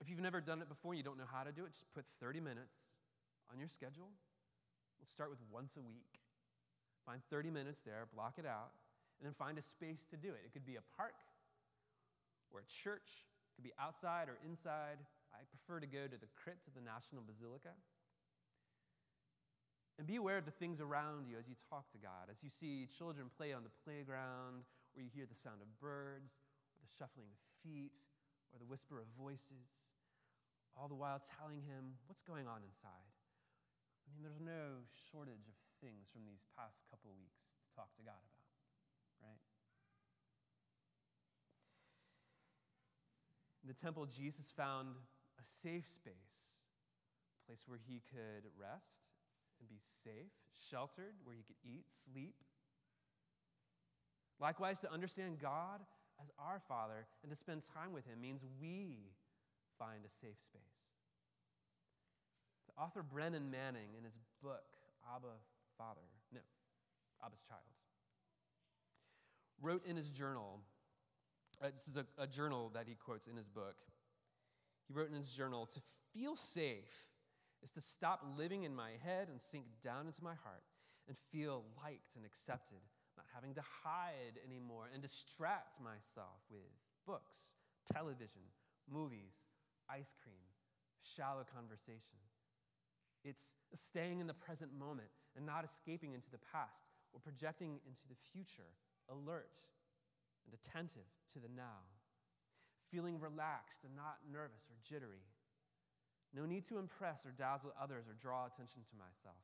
If 0.00 0.08
you've 0.08 0.20
never 0.20 0.40
done 0.40 0.62
it 0.62 0.68
before 0.68 0.92
and 0.92 0.98
you 0.98 1.02
don't 1.02 1.18
know 1.18 1.26
how 1.26 1.42
to 1.42 1.50
do 1.50 1.64
it, 1.64 1.72
just 1.72 1.92
put 1.92 2.04
30 2.20 2.38
minutes 2.38 2.94
on 3.50 3.58
your 3.58 3.66
schedule. 3.66 4.10
We'll 4.98 5.10
start 5.10 5.30
with 5.30 5.40
once 5.50 5.76
a 5.76 5.82
week. 5.82 6.20
Find 7.06 7.22
30 7.30 7.50
minutes 7.50 7.80
there, 7.86 8.06
block 8.12 8.36
it 8.38 8.46
out, 8.46 8.74
and 9.18 9.26
then 9.26 9.34
find 9.34 9.56
a 9.56 9.62
space 9.62 10.04
to 10.10 10.16
do 10.16 10.28
it. 10.28 10.42
It 10.44 10.52
could 10.52 10.66
be 10.66 10.76
a 10.76 10.84
park 10.96 11.16
or 12.52 12.60
a 12.60 12.66
church 12.84 13.26
it 13.48 13.56
could 13.56 13.64
be 13.64 13.74
outside 13.80 14.28
or 14.28 14.38
inside. 14.46 15.02
I 15.34 15.42
prefer 15.50 15.80
to 15.80 15.88
go 15.90 16.06
to 16.06 16.18
the 16.18 16.30
crypt 16.38 16.68
of 16.68 16.78
the 16.78 16.84
National 16.84 17.26
Basilica. 17.26 17.74
And 19.98 20.06
be 20.06 20.14
aware 20.14 20.38
of 20.38 20.46
the 20.46 20.54
things 20.54 20.78
around 20.78 21.26
you 21.26 21.34
as 21.42 21.50
you 21.50 21.58
talk 21.58 21.90
to 21.90 21.98
God, 21.98 22.30
as 22.30 22.38
you 22.38 22.50
see 22.54 22.86
children 22.86 23.26
play 23.34 23.50
on 23.50 23.66
the 23.66 23.74
playground, 23.82 24.62
or 24.94 25.02
you 25.02 25.10
hear 25.10 25.26
the 25.26 25.34
sound 25.34 25.58
of 25.58 25.66
birds, 25.82 26.38
or 26.70 26.78
the 26.78 26.92
shuffling 26.94 27.26
of 27.34 27.40
feet, 27.66 27.98
or 28.54 28.62
the 28.62 28.68
whisper 28.70 29.02
of 29.02 29.10
voices, 29.18 29.74
all 30.78 30.86
the 30.86 30.94
while 30.94 31.18
telling 31.18 31.66
him 31.66 31.98
what's 32.06 32.22
going 32.22 32.46
on 32.46 32.62
inside. 32.62 33.10
I 34.08 34.16
mean, 34.16 34.24
there's 34.24 34.40
no 34.40 34.88
shortage 35.12 35.44
of 35.44 35.56
things 35.84 36.08
from 36.08 36.24
these 36.24 36.48
past 36.56 36.80
couple 36.88 37.12
weeks 37.12 37.44
to 37.44 37.68
talk 37.76 37.92
to 38.00 38.02
God 38.02 38.16
about, 38.16 38.48
right? 39.20 39.42
In 43.60 43.68
the 43.68 43.76
temple, 43.76 44.08
Jesus 44.08 44.48
found 44.56 44.96
a 45.36 45.44
safe 45.44 45.86
space, 45.86 46.64
a 47.44 47.52
place 47.52 47.68
where 47.68 47.78
he 47.78 48.00
could 48.08 48.48
rest 48.56 49.04
and 49.60 49.68
be 49.68 49.78
safe, 50.02 50.32
sheltered, 50.56 51.14
where 51.24 51.36
he 51.36 51.44
could 51.44 51.60
eat, 51.62 51.84
sleep. 51.92 52.34
Likewise, 54.40 54.78
to 54.80 54.92
understand 54.92 55.38
God 55.38 55.84
as 56.22 56.30
our 56.38 56.60
Father 56.66 57.06
and 57.22 57.30
to 57.30 57.36
spend 57.36 57.62
time 57.66 57.92
with 57.92 58.06
him 58.06 58.20
means 58.20 58.40
we 58.60 59.12
find 59.78 60.00
a 60.06 60.10
safe 60.10 60.40
space. 60.40 60.97
Author 62.80 63.02
Brennan 63.02 63.50
Manning, 63.50 63.90
in 63.96 64.04
his 64.04 64.18
book, 64.42 64.62
Abba 65.14 65.34
Father, 65.76 66.00
no, 66.32 66.40
Abba's 67.24 67.40
Child, 67.48 67.60
wrote 69.60 69.84
in 69.84 69.96
his 69.96 70.10
journal 70.10 70.60
uh, 71.62 71.70
this 71.74 71.88
is 71.88 71.96
a, 71.96 72.06
a 72.22 72.26
journal 72.26 72.70
that 72.74 72.86
he 72.86 72.94
quotes 72.94 73.26
in 73.26 73.36
his 73.36 73.48
book. 73.48 73.74
He 74.86 74.94
wrote 74.94 75.08
in 75.08 75.16
his 75.16 75.32
journal 75.32 75.66
To 75.66 75.80
feel 76.14 76.36
safe 76.36 77.06
is 77.62 77.70
to 77.72 77.80
stop 77.80 78.22
living 78.38 78.62
in 78.62 78.74
my 78.74 78.90
head 79.02 79.28
and 79.28 79.40
sink 79.40 79.64
down 79.82 80.06
into 80.06 80.22
my 80.22 80.34
heart 80.44 80.62
and 81.08 81.16
feel 81.32 81.64
liked 81.82 82.14
and 82.16 82.24
accepted, 82.24 82.78
not 83.16 83.26
having 83.34 83.54
to 83.54 83.62
hide 83.82 84.38
anymore 84.46 84.88
and 84.92 85.02
distract 85.02 85.80
myself 85.82 86.38
with 86.50 86.62
books, 87.06 87.50
television, 87.92 88.42
movies, 88.88 89.34
ice 89.90 90.14
cream, 90.22 90.46
shallow 91.02 91.44
conversation. 91.52 92.22
It's 93.24 93.54
staying 93.74 94.20
in 94.20 94.26
the 94.26 94.34
present 94.34 94.72
moment 94.76 95.08
and 95.36 95.44
not 95.44 95.64
escaping 95.64 96.14
into 96.14 96.30
the 96.30 96.38
past. 96.52 96.88
Or 97.12 97.20
projecting 97.20 97.80
into 97.86 98.04
the 98.08 98.20
future, 98.32 98.76
alert 99.08 99.64
and 100.44 100.52
attentive 100.52 101.08
to 101.32 101.38
the 101.40 101.48
now, 101.48 101.88
feeling 102.90 103.18
relaxed 103.18 103.84
and 103.84 103.96
not 103.96 104.18
nervous 104.30 104.68
or 104.68 104.76
jittery. 104.84 105.24
No 106.34 106.44
need 106.44 106.68
to 106.68 106.78
impress 106.78 107.24
or 107.24 107.32
dazzle 107.32 107.72
others 107.80 108.04
or 108.08 108.14
draw 108.20 108.46
attention 108.46 108.82
to 108.90 108.96
myself. 108.96 109.40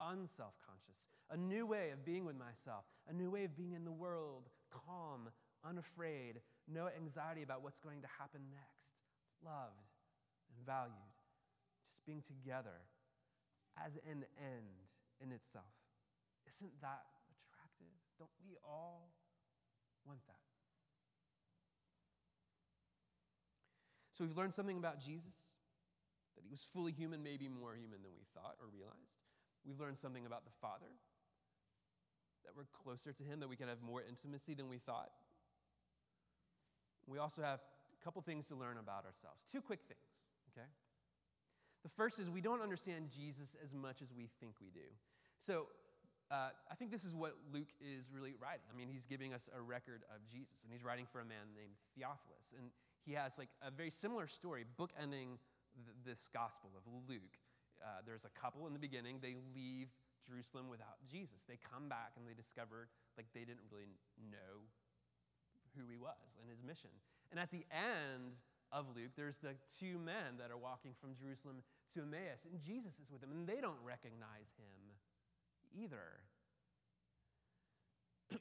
Unself 0.00 0.54
conscious, 0.64 1.08
a 1.30 1.36
new 1.36 1.66
way 1.66 1.90
of 1.90 2.04
being 2.04 2.24
with 2.24 2.36
myself, 2.36 2.84
a 3.08 3.12
new 3.12 3.30
way 3.30 3.44
of 3.44 3.56
being 3.56 3.72
in 3.72 3.84
the 3.84 3.92
world, 3.92 4.48
calm, 4.70 5.28
unafraid, 5.64 6.40
no 6.68 6.88
anxiety 6.96 7.42
about 7.42 7.62
what's 7.62 7.78
going 7.78 8.00
to 8.02 8.08
happen 8.18 8.40
next, 8.52 8.92
loved 9.44 9.92
and 10.54 10.64
valued, 10.66 11.12
just 11.88 12.04
being 12.04 12.20
together 12.20 12.84
as 13.84 13.96
an 14.08 14.24
end 14.38 14.76
in 15.20 15.32
itself. 15.32 15.72
Isn't 16.48 16.72
that 16.80 17.04
attractive? 17.28 17.92
Don't 18.18 18.32
we 18.44 18.56
all 18.64 19.12
want 20.06 20.20
that. 20.26 20.46
So 24.12 24.24
we've 24.24 24.36
learned 24.36 24.54
something 24.54 24.78
about 24.78 24.98
Jesus 24.98 25.36
that 26.36 26.44
he 26.44 26.50
was 26.50 26.64
fully 26.72 26.92
human, 26.92 27.22
maybe 27.22 27.48
more 27.48 27.74
human 27.74 28.00
than 28.00 28.12
we 28.16 28.24
thought 28.32 28.56
or 28.60 28.68
realized. 28.72 29.20
We've 29.66 29.80
learned 29.80 29.98
something 29.98 30.24
about 30.24 30.44
the 30.44 30.56
Father 30.60 30.88
that 32.44 32.56
we're 32.56 32.68
closer 32.72 33.12
to 33.12 33.22
him, 33.24 33.40
that 33.40 33.48
we 33.48 33.56
can 33.56 33.68
have 33.68 33.82
more 33.82 34.02
intimacy 34.06 34.54
than 34.54 34.68
we 34.68 34.78
thought. 34.78 35.10
We 37.06 37.18
also 37.18 37.42
have 37.42 37.60
a 37.60 38.04
couple 38.04 38.22
things 38.22 38.46
to 38.48 38.54
learn 38.54 38.78
about 38.78 39.04
ourselves. 39.04 39.44
Two 39.50 39.60
quick 39.60 39.80
things, 39.88 40.06
okay? 40.52 40.68
The 41.86 41.94
first 41.94 42.18
is 42.18 42.26
we 42.26 42.42
don't 42.42 42.66
understand 42.66 43.14
Jesus 43.14 43.54
as 43.62 43.70
much 43.70 44.02
as 44.02 44.10
we 44.10 44.26
think 44.42 44.58
we 44.58 44.74
do. 44.74 44.90
So 45.38 45.70
uh, 46.34 46.50
I 46.66 46.74
think 46.74 46.90
this 46.90 47.06
is 47.06 47.14
what 47.14 47.38
Luke 47.54 47.70
is 47.78 48.10
really 48.10 48.34
writing. 48.42 48.66
I 48.66 48.74
mean, 48.74 48.90
he's 48.90 49.06
giving 49.06 49.30
us 49.30 49.46
a 49.54 49.62
record 49.62 50.02
of 50.10 50.18
Jesus, 50.26 50.66
and 50.66 50.74
he's 50.74 50.82
writing 50.82 51.06
for 51.06 51.22
a 51.22 51.24
man 51.24 51.54
named 51.54 51.78
Theophilus. 51.94 52.50
And 52.58 52.74
he 53.06 53.14
has 53.14 53.38
like 53.38 53.54
a 53.62 53.70
very 53.70 53.94
similar 53.94 54.26
story, 54.26 54.66
bookending 54.74 55.38
th- 55.78 55.94
this 56.02 56.26
gospel 56.34 56.74
of 56.74 56.82
Luke. 57.06 57.38
Uh, 57.78 58.02
there's 58.02 58.26
a 58.26 58.34
couple 58.34 58.66
in 58.66 58.74
the 58.74 58.82
beginning, 58.82 59.22
they 59.22 59.38
leave 59.54 59.86
Jerusalem 60.26 60.66
without 60.66 60.98
Jesus. 61.06 61.46
They 61.46 61.62
come 61.62 61.86
back 61.86 62.18
and 62.18 62.26
they 62.26 62.34
discover 62.34 62.90
like 63.14 63.30
they 63.30 63.46
didn't 63.46 63.70
really 63.70 63.94
know 64.18 64.66
who 65.78 65.86
he 65.86 66.02
was 66.02 66.34
and 66.42 66.50
his 66.50 66.66
mission. 66.66 66.90
And 67.30 67.38
at 67.38 67.54
the 67.54 67.62
end 67.70 68.34
of 68.72 68.90
Luke, 68.90 69.14
there's 69.14 69.38
the 69.38 69.54
two 69.78 70.02
men 70.02 70.42
that 70.42 70.50
are 70.50 70.58
walking 70.58 70.90
from 70.98 71.14
Jerusalem 71.14 71.62
to 71.94 72.02
Emmaus, 72.02 72.46
and 72.50 72.60
Jesus 72.60 72.98
is 72.98 73.10
with 73.10 73.20
them, 73.20 73.32
and 73.32 73.46
they 73.46 73.60
don't 73.60 73.78
recognize 73.84 74.52
him 74.58 75.82
either. 75.82 76.20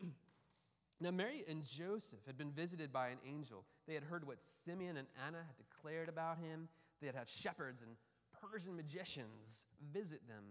now, 1.02 1.12
Mary 1.12 1.44
and 1.48 1.64
Joseph 1.66 2.26
had 2.26 2.38
been 2.38 2.52
visited 2.52 2.92
by 2.92 3.10
an 3.10 3.20
angel. 3.28 3.66
They 3.88 3.94
had 3.94 4.04
heard 4.04 4.26
what 4.26 4.44
Simeon 4.44 4.98
and 4.98 5.08
Anna 5.26 5.40
had 5.46 5.58
declared 5.58 6.10
about 6.10 6.38
him. 6.38 6.68
They 7.02 7.08
had 7.08 7.16
had 7.16 7.30
shepherds 7.30 7.82
and 7.82 7.96
Persian 8.42 8.76
magicians 8.76 9.66
visit 9.94 10.28
them, 10.28 10.44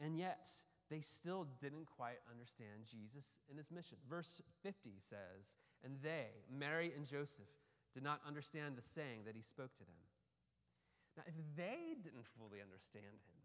and 0.00 0.16
yet 0.16 0.48
they 0.90 1.00
still 1.00 1.46
didn't 1.60 1.86
quite 1.86 2.18
understand 2.30 2.84
Jesus 2.90 3.36
and 3.48 3.58
his 3.58 3.70
mission. 3.70 3.96
Verse 4.08 4.42
50 4.62 4.90
says, 5.00 5.56
And 5.84 5.96
they, 6.02 6.26
Mary 6.50 6.92
and 6.96 7.06
Joseph, 7.06 7.48
did 7.94 8.02
not 8.02 8.20
understand 8.26 8.76
the 8.76 8.82
saying 8.82 9.20
that 9.26 9.36
he 9.36 9.42
spoke 9.42 9.74
to 9.76 9.84
them. 9.84 9.96
Now, 11.16 11.24
if 11.26 11.34
they 11.56 11.96
didn't 12.02 12.26
fully 12.38 12.60
understand 12.62 13.04
him, 13.04 13.38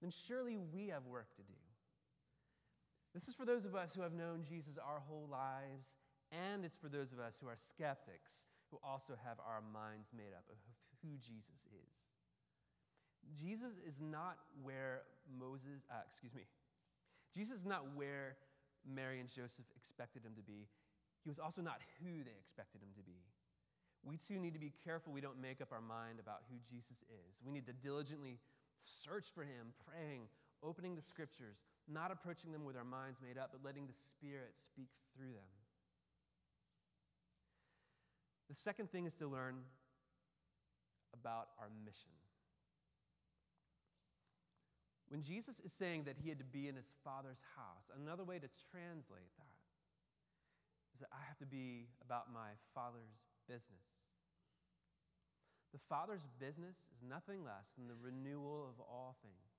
then 0.00 0.10
surely 0.10 0.56
we 0.56 0.88
have 0.88 1.06
work 1.06 1.34
to 1.36 1.42
do. 1.42 1.58
This 3.14 3.28
is 3.28 3.34
for 3.34 3.44
those 3.44 3.64
of 3.64 3.74
us 3.74 3.94
who 3.94 4.02
have 4.02 4.12
known 4.12 4.44
Jesus 4.44 4.76
our 4.76 5.00
whole 5.00 5.26
lives, 5.30 5.96
and 6.30 6.64
it's 6.64 6.76
for 6.76 6.88
those 6.88 7.12
of 7.12 7.18
us 7.18 7.38
who 7.40 7.48
are 7.48 7.56
skeptics 7.56 8.44
who 8.70 8.78
also 8.84 9.14
have 9.24 9.38
our 9.40 9.62
minds 9.72 10.10
made 10.12 10.36
up 10.36 10.44
of 10.50 10.58
who 11.02 11.16
Jesus 11.16 11.64
is. 11.72 11.96
Jesus 13.34 13.80
is 13.86 13.98
not 14.00 14.38
where 14.62 15.02
Moses, 15.26 15.82
uh, 15.90 16.04
excuse 16.06 16.34
me, 16.34 16.46
Jesus 17.34 17.60
is 17.60 17.66
not 17.66 17.94
where 17.94 18.36
Mary 18.86 19.18
and 19.18 19.28
Joseph 19.28 19.66
expected 19.74 20.22
him 20.22 20.34
to 20.36 20.42
be. 20.42 20.68
He 21.24 21.30
was 21.30 21.38
also 21.38 21.60
not 21.60 21.80
who 21.98 22.22
they 22.22 22.36
expected 22.38 22.82
him 22.82 22.94
to 22.94 23.02
be. 23.02 23.18
We 24.06 24.16
too 24.16 24.38
need 24.38 24.54
to 24.54 24.60
be 24.60 24.72
careful 24.84 25.12
we 25.12 25.20
don't 25.20 25.40
make 25.42 25.60
up 25.60 25.72
our 25.72 25.80
mind 25.80 26.20
about 26.20 26.46
who 26.48 26.56
Jesus 26.62 27.02
is. 27.10 27.42
We 27.44 27.52
need 27.52 27.66
to 27.66 27.72
diligently 27.72 28.38
search 28.78 29.26
for 29.34 29.42
him, 29.42 29.74
praying, 29.82 30.28
opening 30.62 30.94
the 30.94 31.02
scriptures, 31.02 31.58
not 31.88 32.12
approaching 32.12 32.52
them 32.52 32.64
with 32.64 32.76
our 32.76 32.84
minds 32.84 33.18
made 33.20 33.36
up, 33.36 33.50
but 33.52 33.64
letting 33.64 33.86
the 33.86 33.92
Spirit 33.92 34.54
speak 34.54 34.88
through 35.16 35.34
them. 35.34 35.50
The 38.48 38.54
second 38.54 38.92
thing 38.92 39.06
is 39.06 39.14
to 39.14 39.26
learn 39.26 39.56
about 41.12 41.48
our 41.58 41.68
mission. 41.84 42.14
When 45.08 45.22
Jesus 45.22 45.60
is 45.60 45.72
saying 45.72 46.04
that 46.04 46.16
he 46.22 46.28
had 46.28 46.38
to 46.38 46.44
be 46.44 46.68
in 46.68 46.76
his 46.76 46.90
Father's 47.02 47.42
house, 47.56 47.90
another 48.00 48.22
way 48.24 48.38
to 48.38 48.48
translate 48.70 49.30
that 49.38 49.55
is 50.96 51.04
that 51.04 51.12
I 51.12 51.20
have 51.28 51.36
to 51.44 51.46
be 51.46 51.92
about 52.00 52.32
my 52.32 52.56
Father's 52.72 53.20
business. 53.44 53.84
The 55.76 55.84
Father's 55.92 56.24
business 56.40 56.80
is 56.88 57.04
nothing 57.04 57.44
less 57.44 57.76
than 57.76 57.84
the 57.84 58.00
renewal 58.00 58.64
of 58.64 58.80
all 58.80 59.20
things. 59.20 59.52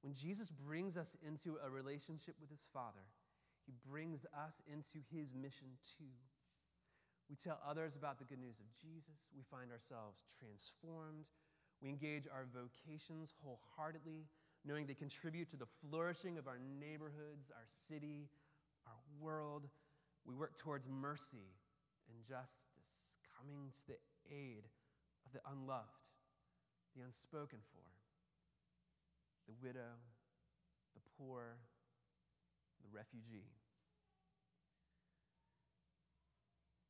When 0.00 0.16
Jesus 0.16 0.48
brings 0.48 0.96
us 0.96 1.20
into 1.20 1.60
a 1.60 1.68
relationship 1.68 2.40
with 2.40 2.48
his 2.48 2.64
Father, 2.72 3.04
he 3.68 3.76
brings 3.84 4.24
us 4.32 4.64
into 4.64 5.04
his 5.12 5.36
mission 5.36 5.76
too. 6.00 6.16
We 7.28 7.36
tell 7.36 7.60
others 7.60 7.92
about 7.92 8.16
the 8.16 8.24
good 8.24 8.40
news 8.40 8.56
of 8.56 8.72
Jesus. 8.80 9.20
We 9.36 9.44
find 9.52 9.68
ourselves 9.68 10.24
transformed. 10.40 11.28
We 11.84 11.92
engage 11.92 12.24
our 12.24 12.48
vocations 12.48 13.36
wholeheartedly, 13.44 14.24
knowing 14.64 14.88
they 14.88 14.96
contribute 14.96 15.52
to 15.52 15.60
the 15.60 15.68
flourishing 15.84 16.40
of 16.40 16.48
our 16.48 16.58
neighborhoods, 16.80 17.52
our 17.52 17.68
city, 17.68 18.32
our 18.86 19.00
world. 19.20 19.68
We 20.24 20.34
work 20.34 20.56
towards 20.56 20.88
mercy 20.88 21.50
and 22.08 22.22
justice, 22.22 23.02
coming 23.38 23.70
to 23.72 23.80
the 23.88 23.98
aid 24.30 24.64
of 25.26 25.32
the 25.32 25.40
unloved, 25.50 25.88
the 26.96 27.02
unspoken 27.02 27.58
for, 27.72 27.86
the 29.46 29.54
widow, 29.62 29.98
the 30.94 31.00
poor, 31.18 31.56
the 32.82 32.96
refugee. 32.96 33.50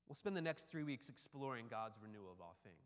We'll 0.07 0.17
spend 0.17 0.37
the 0.37 0.43
next 0.43 0.69
three 0.69 0.83
weeks 0.83 1.09
exploring 1.09 1.67
God's 1.71 1.97
renewal 2.03 2.33
of 2.33 2.41
all 2.41 2.57
things 2.63 2.77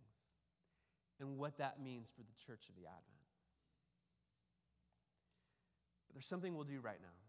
and 1.18 1.38
what 1.38 1.58
that 1.58 1.82
means 1.82 2.08
for 2.14 2.22
the 2.22 2.34
church 2.46 2.68
of 2.68 2.76
the 2.76 2.82
Advent. 2.82 3.26
But 6.06 6.14
there's 6.14 6.26
something 6.26 6.54
we'll 6.54 6.64
do 6.64 6.80
right 6.80 7.00
now. 7.00 7.25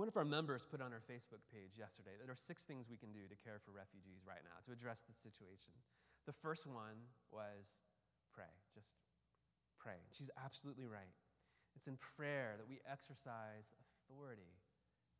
One 0.00 0.08
of 0.08 0.16
our 0.16 0.24
members 0.24 0.64
put 0.64 0.80
on 0.80 0.96
our 0.96 1.04
Facebook 1.04 1.44
page 1.52 1.76
yesterday 1.76 2.16
that 2.16 2.24
there 2.24 2.32
are 2.32 2.46
six 2.48 2.64
things 2.64 2.88
we 2.88 2.96
can 2.96 3.12
do 3.12 3.28
to 3.28 3.36
care 3.36 3.60
for 3.60 3.68
refugees 3.68 4.24
right 4.24 4.40
now 4.40 4.56
to 4.64 4.72
address 4.72 5.04
the 5.04 5.12
situation. 5.12 5.76
The 6.24 6.32
first 6.32 6.64
one 6.64 7.04
was 7.28 7.76
pray, 8.32 8.48
just 8.72 8.88
pray. 9.76 10.00
She's 10.16 10.32
absolutely 10.40 10.88
right. 10.88 11.12
It's 11.76 11.84
in 11.84 12.00
prayer 12.16 12.56
that 12.56 12.64
we 12.64 12.80
exercise 12.88 13.68
authority 13.76 14.56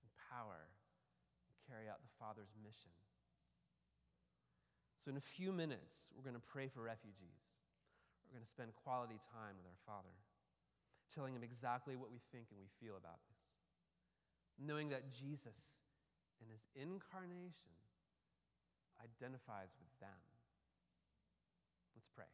and 0.00 0.08
power 0.32 0.64
and 0.64 1.52
carry 1.68 1.84
out 1.84 2.00
the 2.00 2.16
Father's 2.16 2.56
mission. 2.64 2.96
So, 5.04 5.12
in 5.12 5.20
a 5.20 5.28
few 5.36 5.52
minutes, 5.52 6.08
we're 6.16 6.24
going 6.24 6.40
to 6.40 6.48
pray 6.56 6.72
for 6.72 6.80
refugees. 6.80 7.44
We're 8.24 8.40
going 8.40 8.48
to 8.48 8.54
spend 8.56 8.72
quality 8.80 9.20
time 9.28 9.60
with 9.60 9.68
our 9.68 9.80
Father, 9.84 10.16
telling 11.12 11.36
Him 11.36 11.44
exactly 11.44 12.00
what 12.00 12.08
we 12.08 12.24
think 12.32 12.48
and 12.48 12.56
we 12.56 12.72
feel 12.80 12.96
about 12.96 13.20
this. 13.28 13.39
Knowing 14.60 14.90
that 14.90 15.10
Jesus, 15.10 15.80
in 16.42 16.48
His 16.50 16.66
incarnation, 16.74 17.72
identifies 19.00 19.72
with 19.80 19.92
them. 20.00 20.20
Let's 21.96 22.08
pray. 22.14 22.28